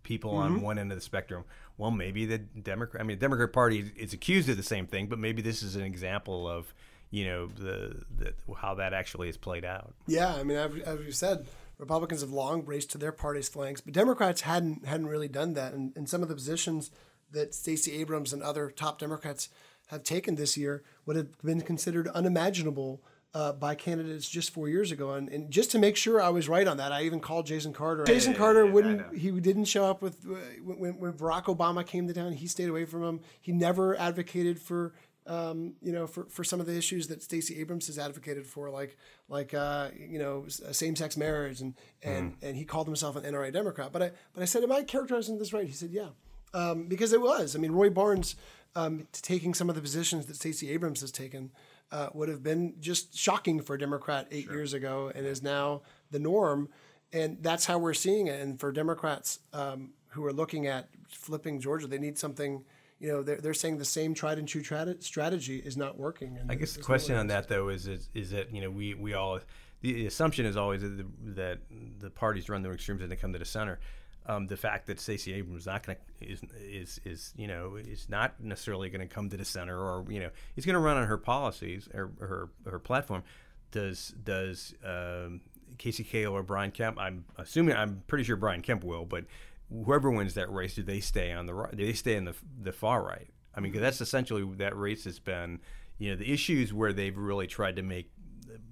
people 0.03 0.33
mm-hmm. 0.33 0.57
on 0.57 0.61
one 0.63 0.79
end 0.79 0.91
of 0.93 0.97
the 0.97 1.05
spectrum. 1.05 1.45
Well, 1.77 1.91
maybe 1.91 2.27
the 2.27 2.39
Democrat. 2.39 3.03
I 3.03 3.05
mean, 3.05 3.19
the 3.19 3.21
Democrat 3.21 3.53
Party 3.53 3.93
is 3.97 4.13
accused 4.13 4.49
of 4.49 4.57
the 4.57 4.63
same 4.63 4.87
thing, 4.87 5.07
but 5.07 5.19
maybe 5.19 5.43
this 5.43 5.63
is 5.63 5.77
an 5.77 5.83
example 5.83 6.49
of 6.49 6.75
you 7.11 7.25
know 7.25 7.47
the, 7.47 8.03
the 8.17 8.35
how 8.57 8.75
that 8.75 8.93
actually 8.93 9.27
has 9.29 9.37
played 9.37 9.65
out. 9.65 9.95
Yeah, 10.07 10.35
I 10.35 10.43
mean, 10.43 10.57
as, 10.57 11.01
you 11.01 11.13
said, 11.13 11.47
Republicans 11.79 12.21
have 12.21 12.31
long 12.31 12.63
braced 12.63 12.91
to 12.93 12.99
their 12.99 13.13
party's 13.13 13.49
flanks, 13.49 13.81
but 13.81 13.93
Democrats 13.93 14.43
hadn't 14.43 14.87
hadn't 14.87 15.07
really 15.07 15.29
done 15.29 15.55
that. 15.55 15.73
And, 15.73 15.93
and 15.97 16.09
some 16.09 16.23
of 16.23 16.29
the 16.29 16.35
positions 16.35 16.91
that 17.33 17.55
Stacey 17.55 17.93
Abrams 18.01 18.33
and 18.33 18.43
other 18.43 18.71
top 18.71 18.99
Democrats 18.99 19.49
have 19.89 20.05
taken 20.05 20.37
this 20.37 20.57
year 20.57 20.83
would 21.07 21.17
have 21.17 21.41
been 21.43 21.61
considered 21.61 22.09
unimaginable 22.09 23.03
uh, 23.33 23.53
by 23.53 23.75
candidates 23.75 24.29
just 24.29 24.51
four 24.51 24.69
years 24.69 24.91
ago. 24.91 25.13
And, 25.13 25.29
and, 25.29 25.51
just 25.51 25.71
to 25.73 25.79
make 25.79 25.97
sure 25.97 26.21
I 26.21 26.31
was 26.31 26.49
right 26.49 26.67
on 26.67 26.79
that, 26.79 26.93
I 26.93 27.03
even 27.03 27.21
called 27.21 27.47
Jason 27.47 27.73
Carter. 27.73 28.05
Jason 28.05 28.35
Carter 28.35 28.67
wouldn't, 28.67 29.17
he 29.17 29.31
didn't 29.31 29.67
show 29.67 29.85
up 29.85 30.03
with, 30.03 30.27
uh, 30.29 30.35
when, 30.65 30.99
when 30.99 31.13
Barack 31.13 31.45
Obama 31.45 31.87
came 31.87 32.09
to 32.09 32.15
town, 32.15 32.33
he 32.33 32.47
stayed 32.47 32.69
away 32.69 32.85
from 32.85 33.05
him. 33.05 33.21
He 33.41 33.53
never 33.53 33.97
advocated 33.99 34.61
for 34.61 34.95
um, 35.27 35.75
you 35.83 35.93
know, 35.93 36.07
for, 36.07 36.25
for 36.25 36.45
some 36.45 36.61
of 36.61 36.67
the 36.67 36.77
issues 36.77 37.09
that 37.09 37.23
Stacey 37.23 37.61
Abrams 37.61 37.87
has 37.87 37.99
advocated 37.99 38.47
for, 38.47 38.71
like 38.71 38.97
like 39.29 39.55
uh, 39.55 39.91
you 39.97 40.19
know 40.19 40.45
same 40.49 40.97
sex 40.97 41.17
marriage, 41.17 41.61
and 41.61 41.75
and 42.03 42.33
mm. 42.33 42.49
and 42.49 42.57
he 42.57 42.65
called 42.65 42.87
himself 42.87 43.17
an 43.17 43.23
NRA 43.23 43.53
Democrat. 43.53 43.93
But 43.93 44.03
I 44.03 44.11
but 44.33 44.43
I 44.43 44.47
said, 44.47 44.63
am 44.63 44.73
I 44.73 44.83
characterizing 44.83 45.39
this 45.39 45.53
right? 45.53 45.67
He 45.67 45.73
said, 45.73 45.91
yeah, 45.91 46.09
um, 46.55 46.87
because 46.87 47.13
it 47.13 47.21
was. 47.21 47.55
I 47.55 47.59
mean, 47.59 47.73
Roy 47.73 47.91
Barnes 47.91 48.37
um, 48.75 49.07
taking 49.13 49.55
some 49.55 49.69
of 49.69 49.75
the 49.75 49.83
positions 49.83 50.27
that 50.27 50.37
Stacey 50.37 50.71
Abrams 50.71 51.01
has 51.01 51.13
taken 51.13 51.51
uh, 51.93 52.09
would 52.15 52.29
have 52.29 52.43
been 52.43 52.75
just 52.81 53.17
shocking 53.17 53.61
for 53.61 53.75
a 53.75 53.79
Democrat 53.79 54.27
eight 54.31 54.45
sure. 54.45 54.55
years 54.55 54.73
ago, 54.73 55.13
and 55.15 55.27
is 55.27 55.43
now 55.43 55.83
the 56.11 56.19
norm. 56.19 56.69
And 57.13 57.39
that's 57.41 57.67
how 57.67 57.79
we're 57.79 57.95
seeing 57.95 58.29
it. 58.29 58.41
And 58.41 58.59
for 58.61 58.71
Democrats 58.71 59.41
um, 59.53 59.91
who 60.11 60.25
are 60.25 60.33
looking 60.33 60.69
at 60.69 60.89
flipping 61.09 61.61
Georgia, 61.61 61.89
they 61.89 61.99
need 61.99 62.17
something 62.17 62.65
you 63.01 63.09
know 63.09 63.23
they're, 63.23 63.39
they're 63.39 63.55
saying 63.55 63.79
the 63.79 63.85
same 63.85 64.15
tried 64.15 64.39
and 64.39 64.47
true 64.47 64.63
strategy 64.63 65.57
is 65.57 65.77
not 65.77 65.99
working. 65.99 66.39
I 66.49 66.55
guess 66.55 66.75
the 66.75 66.83
question 66.83 67.17
on 67.17 67.29
that 67.29 67.49
though 67.49 67.71
is, 67.71 67.87
is 67.87 68.09
is 68.15 68.31
that 68.31 68.55
you 68.55 68.61
know 68.61 68.71
we 68.71 68.95
we 68.95 69.15
all 69.15 69.41
the 69.81 70.07
assumption 70.07 70.45
is 70.45 70.57
always 70.57 70.83
that 70.83 70.99
the, 70.99 71.07
that 71.33 71.59
the 71.99 72.11
parties 72.11 72.51
run 72.51 72.63
the 72.63 72.71
extremes 72.71 73.01
and 73.01 73.11
they 73.11 73.17
come 73.17 73.33
to 73.33 73.39
the 73.39 73.45
center. 73.47 73.81
Um, 74.27 74.47
the 74.47 74.57
fact 74.57 74.87
that 74.89 75.01
Stacey 75.01 75.33
Abrams 75.33 75.63
is 75.63 75.67
not 75.67 75.85
going 75.85 75.97
is 76.21 76.43
is 76.61 77.01
is 77.07 77.33
you 77.37 77.49
know 77.49 77.77
is 77.77 78.07
not 78.11 78.39
necessarily 78.39 78.91
going 78.91 79.01
to 79.01 79.13
come 79.13 79.31
to 79.31 79.37
the 79.39 79.47
center 79.47 79.79
or 79.79 80.05
you 80.11 80.21
know 80.21 80.29
is 80.57 80.67
going 80.67 80.75
to 80.75 80.81
run 80.81 80.99
on 80.99 81.07
her 81.07 81.17
policies 81.17 81.89
or 81.95 82.11
her 82.21 82.51
her 82.71 82.79
platform. 82.79 83.23
Does 83.71 84.13
does 84.23 84.75
um, 84.85 85.41
Casey 85.79 86.05
Cagle 86.05 86.33
or 86.33 86.43
Brian 86.43 86.71
Kemp? 86.71 86.99
I'm 86.99 87.25
assuming 87.39 87.75
I'm 87.77 88.03
pretty 88.09 88.25
sure 88.25 88.37
Brian 88.37 88.61
Kemp 88.61 88.85
will, 88.85 89.07
but 89.07 89.25
whoever 89.71 90.11
wins 90.11 90.35
that 90.35 90.53
race, 90.53 90.75
do 90.75 90.83
they 90.83 91.01
stay 91.01 91.33
on 91.33 91.47
the 91.47 91.55
right? 91.55 91.77
Do 91.77 91.85
they 91.85 91.93
stay 91.93 92.17
in 92.17 92.25
the 92.25 92.35
the 92.61 92.73
far 92.73 93.03
right? 93.03 93.29
I 93.55 93.61
mean, 93.61 93.73
because 93.73 93.83
that's 93.83 94.01
essentially 94.01 94.45
that 94.57 94.77
race 94.77 95.05
has 95.05 95.19
been. 95.19 95.61
You 95.99 96.11
know, 96.11 96.17
the 96.17 96.33
issues 96.33 96.73
where 96.73 96.95
they've 96.95 97.17
really 97.17 97.47
tried 97.47 97.77
to 97.77 97.83
make 97.83 98.11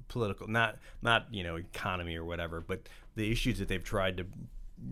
political, 0.09 0.49
not 0.49 0.79
not 1.03 1.27
you 1.31 1.45
know 1.45 1.57
economy 1.57 2.17
or 2.17 2.25
whatever, 2.25 2.61
but 2.61 2.89
the 3.15 3.31
issues 3.31 3.59
that 3.59 3.69
they've 3.69 3.85
tried 3.85 4.17
to 4.19 4.27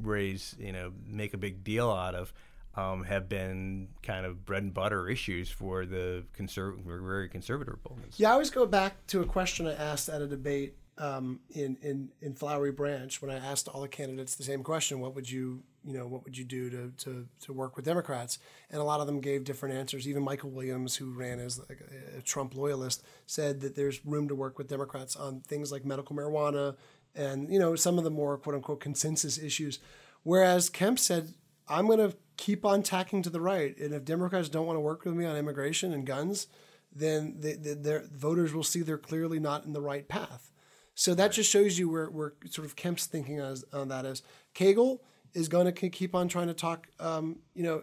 raise, 0.03 0.55
you 0.59 0.73
know, 0.73 0.93
make 1.07 1.35
a 1.35 1.39
big 1.39 1.65
deal 1.65 1.91
out 1.91 2.15
of. 2.15 2.33
Um, 2.75 3.05
have 3.05 3.27
been 3.27 3.89
kind 4.03 4.27
of 4.27 4.45
bread 4.45 4.63
and 4.63 4.75
butter 4.75 5.09
issues 5.09 5.49
for 5.49 5.87
the 5.87 6.25
conservative, 6.35 6.85
very 6.85 7.27
conservative 7.27 7.73
Republicans. 7.73 8.21
Yeah, 8.21 8.29
I 8.29 8.33
always 8.33 8.51
go 8.51 8.67
back 8.67 9.07
to 9.07 9.23
a 9.23 9.25
question 9.25 9.67
I 9.67 9.73
asked 9.73 10.11
at 10.11 10.21
a 10.21 10.27
debate 10.27 10.77
um, 10.99 11.41
in 11.49 11.79
in 11.81 12.11
in 12.21 12.35
Flowery 12.35 12.73
Branch 12.73 13.23
when 13.23 13.31
I 13.31 13.37
asked 13.37 13.69
all 13.69 13.81
the 13.81 13.89
candidates 13.89 14.35
the 14.35 14.45
same 14.45 14.63
question: 14.63 15.01
What 15.01 15.15
would 15.15 15.31
you 15.31 15.63
you 15.87 15.97
know 15.97 16.07
what 16.07 16.25
would 16.25 16.37
you 16.37 16.45
do 16.45 16.69
to 16.71 16.93
to 17.05 17.29
to 17.43 17.53
work 17.53 17.77
with 17.77 17.85
Democrats? 17.85 18.39
And 18.71 18.81
a 18.81 18.85
lot 18.85 19.01
of 19.01 19.07
them 19.07 19.21
gave 19.21 19.45
different 19.45 19.75
answers. 19.75 20.09
Even 20.09 20.23
Michael 20.23 20.51
Williams, 20.51 20.97
who 20.97 21.13
ran 21.13 21.39
as 21.39 21.59
like 21.69 21.81
a, 21.81 22.19
a 22.19 22.23
Trump 22.23 22.55
loyalist, 22.55 23.05
said 23.27 23.61
that 23.61 23.77
there's 23.77 24.05
room 24.05 24.29
to 24.29 24.35
work 24.35 24.59
with 24.59 24.69
Democrats 24.69 25.17
on 25.17 25.41
things 25.41 25.71
like 25.71 25.85
medical 25.85 26.17
marijuana 26.17 26.77
and 27.15 27.51
you 27.53 27.59
know 27.59 27.75
some 27.75 27.99
of 27.99 28.05
the 28.05 28.11
more 28.11 28.37
quote 28.37 28.55
unquote 28.55 28.81
consensus 28.81 29.39
issues. 29.39 29.79
Whereas 30.23 30.69
Kemp 30.69 30.99
said, 30.99 31.35
"I'm 31.69 31.87
going 31.87 31.99
to 31.99 32.17
keep 32.37 32.65
on 32.65 32.83
tacking 32.83 33.23
to 33.23 33.31
the 33.31 33.41
right, 33.41 33.77
and 33.79 33.95
if 33.95 34.05
Democrats 34.05 34.49
don't 34.49 34.67
want 34.67 34.77
to 34.77 34.81
work 34.81 35.05
with 35.05 35.15
me 35.15 35.25
on 35.25 35.37
immigration 35.37 35.93
and 35.93 36.07
guns." 36.07 36.47
Then 36.95 37.37
the, 37.41 37.53
they, 37.53 37.75
their 37.75 38.05
voters 38.11 38.55
will 38.55 38.63
see 38.63 38.81
they're 38.81 38.97
clearly 38.97 39.39
not 39.39 39.67
in 39.67 39.75
the 39.75 39.83
right 39.83 40.09
path. 40.09 40.51
So 40.95 41.15
that 41.15 41.33
just 41.33 41.51
shows 41.51 41.79
you 41.79 41.91
where, 41.91 42.07
where 42.07 42.33
sort 42.49 42.67
of 42.67 42.75
Kemp's 42.75 43.05
thinking 43.05 43.39
on, 43.39 43.57
on 43.71 43.89
that 43.89 44.07
is. 44.07 44.23
Cagle 44.55 45.01
is 45.37 45.49
going 45.49 45.71
to 45.71 45.91
keep 45.91 46.15
on 46.15 46.29
trying 46.29 46.47
to 46.47 46.55
talk, 46.55 46.89
um, 46.99 47.37
you 47.55 47.63
know, 47.63 47.83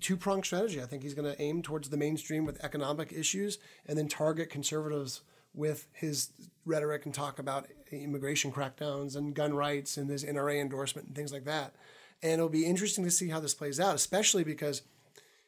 two 0.00 0.14
pronged 0.14 0.44
strategy. 0.44 0.82
I 0.82 0.84
think 0.84 1.02
he's 1.02 1.14
going 1.14 1.32
to 1.32 1.40
aim 1.40 1.62
towards 1.62 1.88
the 1.88 1.96
mainstream 1.96 2.44
with 2.44 2.62
economic 2.62 3.12
issues 3.12 3.58
and 3.86 3.96
then 3.96 4.08
target 4.08 4.50
conservatives 4.50 5.22
with 5.54 5.86
his 5.94 6.30
rhetoric 6.66 7.06
and 7.06 7.14
talk 7.14 7.38
about 7.38 7.66
immigration 7.90 8.52
crackdowns 8.52 9.16
and 9.16 9.34
gun 9.34 9.54
rights 9.54 9.96
and 9.96 10.10
his 10.10 10.22
NRA 10.22 10.60
endorsement 10.60 11.08
and 11.08 11.16
things 11.16 11.32
like 11.32 11.44
that. 11.44 11.74
And 12.22 12.34
it'll 12.34 12.50
be 12.50 12.66
interesting 12.66 13.04
to 13.04 13.10
see 13.10 13.30
how 13.30 13.40
this 13.40 13.54
plays 13.54 13.80
out, 13.80 13.94
especially 13.94 14.44
because 14.44 14.82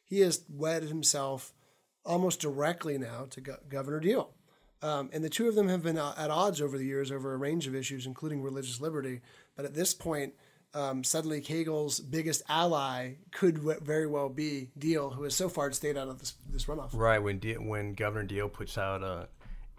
he 0.03 0.21
has 0.21 0.45
wedded 0.49 0.89
himself 0.89 1.53
almost 2.07 2.41
directly 2.41 2.97
now 2.97 3.27
to 3.31 3.43
Go- 3.43 3.59
Governor 3.69 4.01
Deal. 4.01 4.31
Um, 4.81 5.11
and 5.13 5.23
the 5.23 5.29
two 5.29 5.47
of 5.49 5.57
them 5.57 5.69
have 5.69 5.83
been 5.83 5.99
at 5.99 6.31
odds 6.31 6.63
over 6.63 6.79
the 6.79 6.87
years 6.87 7.13
over 7.13 7.35
a 7.35 7.37
range 7.37 7.67
of 7.67 7.75
issues, 7.75 8.07
including 8.07 8.43
religious 8.43 8.81
liberty. 8.81 9.21
But 9.57 9.67
at 9.67 9.75
this 9.75 9.93
point, 9.93 10.35
um, 10.75 11.03
suddenly 11.03 11.41
Cagle's 11.41 12.01
biggest 12.01 12.43
ally 12.49 13.15
could 13.31 13.57
w- 13.57 13.81
very 13.81 14.07
well 14.07 14.29
be 14.29 14.71
Deal, 14.77 15.11
who 15.11 15.25
has 15.25 15.35
so 15.35 15.49
far 15.49 15.73
stayed 15.73 15.97
out 15.97 16.09
of 16.09 16.19
this, 16.19 16.35
this 16.51 16.67
runoff. 16.67 16.91
Right 16.93 17.19
when 17.19 17.39
De- 17.39 17.55
when 17.55 17.95
Governor 17.95 18.27
Deal 18.27 18.49
puts 18.49 18.77
out 18.77 19.03
a 19.03 19.29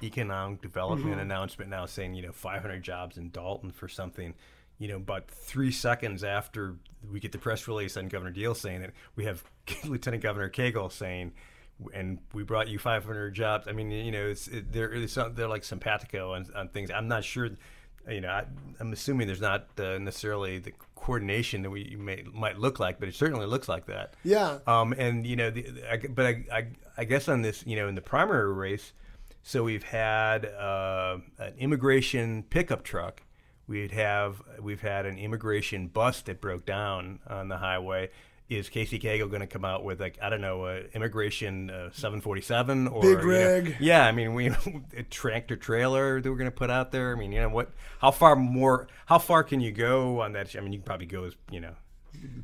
economic 0.02 0.62
development 0.62 1.12
mm-hmm. 1.12 1.19
announcement 1.19 1.69
now 1.69 1.86
saying 1.86 2.13
you 2.13 2.21
know 2.21 2.32
500 2.32 2.82
jobs 2.82 3.17
in 3.17 3.30
Dalton 3.30 3.71
for 3.71 3.88
something, 3.88 4.34
you 4.78 4.88
know, 4.88 4.99
but 4.99 5.30
three 5.30 5.71
seconds 5.71 6.23
after 6.23 6.75
we 7.12 7.19
get 7.19 7.32
the 7.32 7.38
press 7.38 7.67
release 7.67 7.95
on 7.97 8.08
Governor 8.08 8.32
Deal 8.32 8.56
saying 8.56 8.82
it, 8.82 8.93
we 9.15 9.25
have 9.25 9.43
Lieutenant 9.86 10.23
Governor 10.23 10.49
Cagle 10.49 10.91
saying 10.91 11.34
and 11.93 12.19
we 12.34 12.43
brought 12.43 12.67
you 12.67 12.78
500 12.78 13.34
jobs. 13.34 13.67
I 13.67 13.71
mean, 13.71 13.91
you 13.91 14.12
know, 14.12 14.28
it's 14.28 14.47
it, 14.47 14.71
they're 14.71 14.91
it's, 14.91 15.17
they're 15.32 15.47
like 15.47 15.63
simpatico 15.63 16.34
on, 16.34 16.45
on 16.56 16.69
things. 16.69 16.91
I'm 16.91 17.08
not 17.08 17.23
sure. 17.23 17.49
You 18.08 18.22
know, 18.22 18.30
I, 18.30 18.46
am 18.80 18.94
assuming 18.94 19.28
there's 19.28 19.42
not 19.42 19.68
uh, 19.78 19.98
necessarily 19.98 20.60
the 20.60 20.74
coordination 20.96 21.62
that 21.64 21.70
we 21.70 21.96
may, 21.98 22.24
might 22.34 22.58
look 22.58 22.80
like, 22.80 23.00
but 23.00 23.08
it 23.08 23.16
certainly 23.16 23.46
looks 23.46 23.68
like 23.68 23.86
that. 23.88 24.14
Yeah. 24.24 24.60
Um, 24.68 24.94
and 24.98 25.26
you 25.26 25.36
know, 25.36 25.50
the, 25.50 25.68
I, 25.90 25.98
but 25.98 26.26
I, 26.26 26.46
I, 26.52 26.68
I 26.98 27.04
guess 27.04 27.28
on 27.28 27.42
this, 27.42 27.66
you 27.66 27.76
know, 27.76 27.88
in 27.88 27.96
the 27.96 28.02
primary 28.02 28.54
race, 28.54 28.94
so 29.42 29.64
we've 29.64 29.84
had 29.84 30.46
uh, 30.46 31.18
an 31.38 31.54
immigration 31.58 32.44
pickup 32.44 32.84
truck. 32.84 33.24
We'd 33.68 33.92
have 33.92 34.42
we've 34.60 34.82
had 34.82 35.06
an 35.06 35.18
immigration 35.18 35.88
bus 35.88 36.22
that 36.24 36.42
broke 36.42 36.66
down 36.66 37.20
on 37.28 37.50
the 37.50 37.58
highway 37.58 38.10
is 38.50 38.68
Casey 38.68 39.00
Cagle 39.00 39.30
going 39.30 39.42
to 39.42 39.48
come 39.48 39.64
out 39.64 39.84
with 39.84 40.02
like 40.02 40.18
I 40.22 40.30
don't 40.30 40.42
know 40.42 40.66
uh, 40.66 40.82
immigration 40.94 41.70
uh, 41.70 41.90
747 41.92 42.88
or 42.88 43.02
big 43.02 43.24
rig? 43.24 43.66
You 43.66 43.72
know, 43.72 43.78
yeah, 43.80 44.06
I 44.06 44.12
mean 44.12 44.34
we 44.34 44.48
a 44.98 45.04
tractor 45.10 45.56
trailer 45.56 46.20
that 46.20 46.30
we're 46.30 46.38
going 46.38 46.50
to 46.50 46.56
put 46.56 46.72
out 46.72 46.92
there. 46.92 47.16
I 47.16 47.20
mean 47.20 47.32
you 47.32 47.40
know 47.40 47.50
what? 47.50 47.72
How 48.00 48.12
far 48.12 48.36
more? 48.36 48.88
How 49.06 49.20
far 49.20 49.44
can 49.44 49.62
you 49.62 49.72
go 49.72 50.22
on 50.22 50.34
that? 50.34 50.56
I 50.56 50.62
mean 50.62 50.74
you 50.74 50.80
can 50.80 50.86
probably 50.86 51.06
go 51.06 51.26
as 51.26 51.36
you 51.52 51.62
know. 51.62 51.76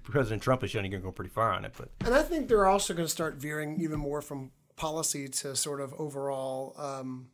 President 0.03 0.43
Trump 0.43 0.63
is 0.63 0.71
shown 0.71 0.85
you 0.85 0.91
can 0.91 1.01
go 1.01 1.11
pretty 1.11 1.31
far 1.31 1.51
on 1.51 1.65
it, 1.65 1.73
but 1.75 1.89
and 2.05 2.13
I 2.13 2.21
think 2.21 2.47
they're 2.47 2.67
also 2.67 2.93
going 2.93 3.07
to 3.07 3.11
start 3.11 3.35
veering 3.35 3.81
even 3.81 3.99
more 3.99 4.21
from 4.21 4.51
policy 4.75 5.27
to 5.27 5.55
sort 5.55 5.81
of 5.81 5.93
overall 5.95 6.75
um, 6.77 7.27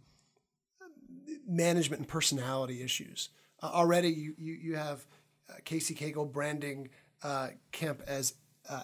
management 1.45 1.99
and 1.99 2.07
personality 2.07 2.81
issues. 2.81 3.29
Uh, 3.61 3.69
already, 3.73 4.09
you 4.09 4.33
you, 4.37 4.53
you 4.53 4.75
have 4.77 5.05
uh, 5.49 5.55
Casey 5.65 5.93
Cagle 5.93 6.31
branding 6.31 6.89
uh, 7.21 7.49
Kemp 7.71 8.01
as 8.07 8.33
uh, 8.69 8.83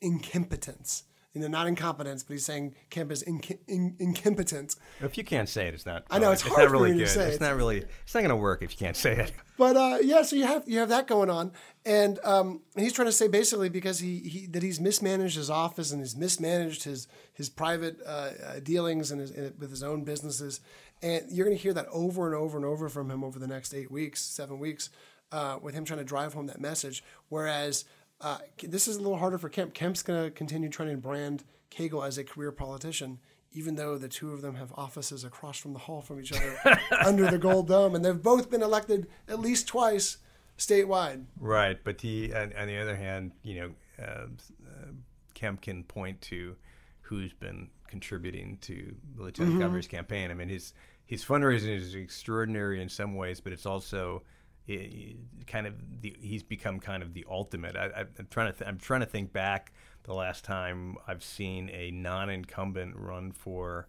incompetence. 0.00 1.04
You 1.34 1.42
know, 1.42 1.48
not 1.48 1.66
incompetence, 1.66 2.22
but 2.22 2.32
he's 2.32 2.44
saying 2.44 2.74
Kemp 2.90 3.12
is 3.12 3.22
inc- 3.22 3.58
in- 3.68 3.96
incompetent. 4.00 4.74
If 5.00 5.18
you 5.18 5.24
can't 5.24 5.48
say 5.48 5.68
it, 5.68 5.74
it's 5.74 5.84
not. 5.84 6.04
I 6.10 6.18
know 6.18 6.32
it's, 6.32 6.40
it's 6.40 6.52
hard 6.52 6.64
not 6.64 6.72
really 6.72 6.94
good. 6.94 7.00
to 7.00 7.06
say. 7.06 7.24
It's, 7.26 7.34
it's 7.34 7.40
not 7.40 7.54
really. 7.54 7.84
It's 8.02 8.14
not 8.14 8.20
going 8.20 8.30
to 8.30 8.36
work 8.36 8.62
if 8.62 8.72
you 8.72 8.78
can't 8.78 8.96
say 8.96 9.16
it. 9.16 9.32
But 9.58 9.76
uh, 9.76 9.98
yeah, 10.00 10.22
so 10.22 10.36
you 10.36 10.46
have 10.46 10.62
you 10.68 10.78
have 10.78 10.88
that 10.90 11.08
going 11.08 11.30
on, 11.30 11.50
and 11.84 12.20
um, 12.22 12.62
he's 12.76 12.92
trying 12.92 13.08
to 13.08 13.12
say 13.12 13.26
basically 13.26 13.68
because 13.68 13.98
he, 13.98 14.20
he 14.20 14.46
that 14.46 14.62
he's 14.62 14.78
mismanaged 14.78 15.34
his 15.34 15.50
office 15.50 15.90
and 15.90 16.00
he's 16.00 16.14
mismanaged 16.14 16.84
his 16.84 17.08
his 17.32 17.48
private 17.48 17.98
uh, 18.06 18.30
uh 18.46 18.60
dealings 18.60 19.10
and 19.10 19.20
his, 19.20 19.32
with 19.32 19.70
his 19.70 19.82
own 19.82 20.04
businesses, 20.04 20.60
and 21.02 21.24
you're 21.28 21.44
going 21.44 21.56
to 21.56 21.60
hear 21.60 21.72
that 21.72 21.86
over 21.90 22.26
and 22.26 22.36
over 22.36 22.56
and 22.56 22.64
over 22.64 22.88
from 22.88 23.10
him 23.10 23.24
over 23.24 23.40
the 23.40 23.48
next 23.48 23.74
eight 23.74 23.90
weeks, 23.90 24.20
seven 24.20 24.60
weeks, 24.60 24.90
uh, 25.32 25.58
with 25.60 25.74
him 25.74 25.84
trying 25.84 25.98
to 25.98 26.04
drive 26.04 26.34
home 26.34 26.46
that 26.46 26.60
message. 26.60 27.02
Whereas 27.28 27.84
uh, 28.20 28.38
this 28.62 28.88
is 28.88 28.96
a 28.96 29.00
little 29.00 29.18
harder 29.18 29.38
for 29.38 29.48
Kemp. 29.48 29.74
Kemp's 29.74 30.02
going 30.02 30.24
to 30.24 30.30
continue 30.30 30.68
trying 30.68 30.90
to 30.90 30.96
brand 30.96 31.44
Cagle 31.70 32.06
as 32.06 32.18
a 32.18 32.24
career 32.24 32.50
politician, 32.50 33.18
even 33.52 33.76
though 33.76 33.96
the 33.96 34.08
two 34.08 34.32
of 34.32 34.42
them 34.42 34.56
have 34.56 34.72
offices 34.76 35.24
across 35.24 35.58
from 35.58 35.72
the 35.72 35.78
hall 35.78 36.02
from 36.02 36.20
each 36.20 36.32
other 36.32 36.58
under 37.04 37.30
the 37.30 37.38
Gold 37.38 37.68
Dome, 37.68 37.94
and 37.94 38.04
they've 38.04 38.22
both 38.22 38.50
been 38.50 38.62
elected 38.62 39.06
at 39.28 39.40
least 39.40 39.68
twice 39.68 40.18
statewide. 40.56 41.24
Right, 41.38 41.78
but 41.84 42.00
he, 42.00 42.32
on, 42.32 42.52
on 42.58 42.66
the 42.66 42.78
other 42.78 42.96
hand, 42.96 43.32
you 43.42 43.60
know, 43.60 43.70
uh, 44.04 44.26
uh, 44.66 44.90
Kemp 45.34 45.60
can 45.60 45.84
point 45.84 46.20
to 46.22 46.56
who's 47.02 47.32
been 47.32 47.68
contributing 47.86 48.58
to 48.60 48.94
the 49.16 49.22
lieutenant 49.22 49.54
mm-hmm. 49.54 49.62
governor's 49.62 49.86
campaign. 49.86 50.30
I 50.30 50.34
mean, 50.34 50.48
his 50.48 50.74
his 51.06 51.24
fundraising 51.24 51.74
is 51.74 51.94
extraordinary 51.94 52.82
in 52.82 52.88
some 52.88 53.14
ways, 53.14 53.40
but 53.40 53.52
it's 53.52 53.64
also 53.64 54.22
kind 55.46 55.66
of 55.66 55.74
the, 56.00 56.14
he's 56.20 56.42
become 56.42 56.78
kind 56.78 57.02
of 57.02 57.14
the 57.14 57.24
ultimate. 57.28 57.76
I, 57.76 58.00
am 58.00 58.28
trying 58.30 58.52
to 58.52 58.58
th- 58.58 58.68
I'm 58.68 58.78
trying 58.78 59.00
to 59.00 59.06
think 59.06 59.32
back 59.32 59.72
the 60.04 60.14
last 60.14 60.44
time 60.44 60.96
I've 61.06 61.22
seen 61.22 61.70
a 61.70 61.90
non-incumbent 61.90 62.96
run 62.96 63.32
for 63.32 63.88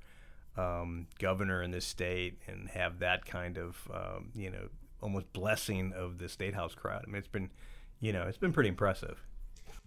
um, 0.57 1.07
governor 1.19 1.61
in 1.61 1.71
this 1.71 1.85
state 1.85 2.39
and 2.47 2.69
have 2.69 2.99
that 2.99 3.25
kind 3.25 3.57
of 3.57 3.89
um, 3.93 4.31
you 4.33 4.49
know 4.49 4.69
almost 5.01 5.31
blessing 5.33 5.93
of 5.93 6.17
the 6.17 6.29
state 6.29 6.53
house 6.53 6.75
crowd. 6.75 7.03
I 7.05 7.07
mean, 7.07 7.17
it's 7.17 7.27
been 7.27 7.49
you 7.99 8.13
know 8.13 8.23
it's 8.23 8.37
been 8.37 8.53
pretty 8.53 8.69
impressive. 8.69 9.21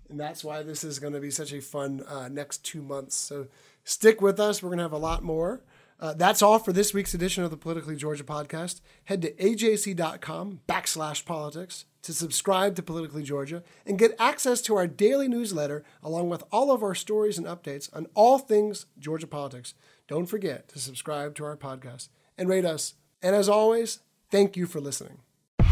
And 0.08 0.20
that's 0.20 0.44
why 0.44 0.62
this 0.62 0.84
is 0.84 0.98
going 0.98 1.14
to 1.14 1.20
be 1.20 1.30
such 1.30 1.54
a 1.54 1.62
fun 1.62 2.04
uh, 2.06 2.28
next 2.28 2.64
two 2.64 2.82
months. 2.82 3.16
So 3.16 3.46
stick 3.84 4.20
with 4.20 4.38
us. 4.38 4.62
We're 4.62 4.68
going 4.68 4.78
to 4.78 4.84
have 4.84 4.92
a 4.92 4.98
lot 4.98 5.22
more. 5.22 5.62
Uh, 6.02 6.12
that's 6.14 6.42
all 6.42 6.58
for 6.58 6.72
this 6.72 6.92
week's 6.92 7.14
edition 7.14 7.44
of 7.44 7.52
the 7.52 7.56
Politically 7.56 7.94
Georgia 7.94 8.24
podcast. 8.24 8.80
Head 9.04 9.22
to 9.22 9.32
ajc.com 9.34 10.60
backslash 10.68 11.24
politics 11.24 11.84
to 12.02 12.12
subscribe 12.12 12.74
to 12.74 12.82
Politically 12.82 13.22
Georgia 13.22 13.62
and 13.86 14.00
get 14.00 14.16
access 14.18 14.60
to 14.62 14.74
our 14.74 14.88
daily 14.88 15.28
newsletter 15.28 15.84
along 16.02 16.28
with 16.28 16.42
all 16.50 16.72
of 16.72 16.82
our 16.82 16.96
stories 16.96 17.38
and 17.38 17.46
updates 17.46 17.88
on 17.94 18.08
all 18.14 18.40
things 18.40 18.86
Georgia 18.98 19.28
politics. 19.28 19.74
Don't 20.08 20.26
forget 20.26 20.66
to 20.70 20.80
subscribe 20.80 21.36
to 21.36 21.44
our 21.44 21.56
podcast 21.56 22.08
and 22.36 22.48
rate 22.48 22.64
us. 22.64 22.94
And 23.22 23.36
as 23.36 23.48
always, 23.48 24.00
thank 24.28 24.56
you 24.56 24.66
for 24.66 24.80
listening. 24.80 25.18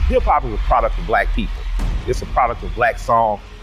Hip 0.07 0.23
hop 0.23 0.45
is 0.45 0.55
a 0.55 0.59
product 0.59 0.97
of 0.97 1.09
black 1.09 1.27
people. 1.35 1.61
It's 2.07 2.23
a 2.23 2.27
product 2.27 2.63
of 2.63 2.73
black 2.77 3.01
song 3.01 3.41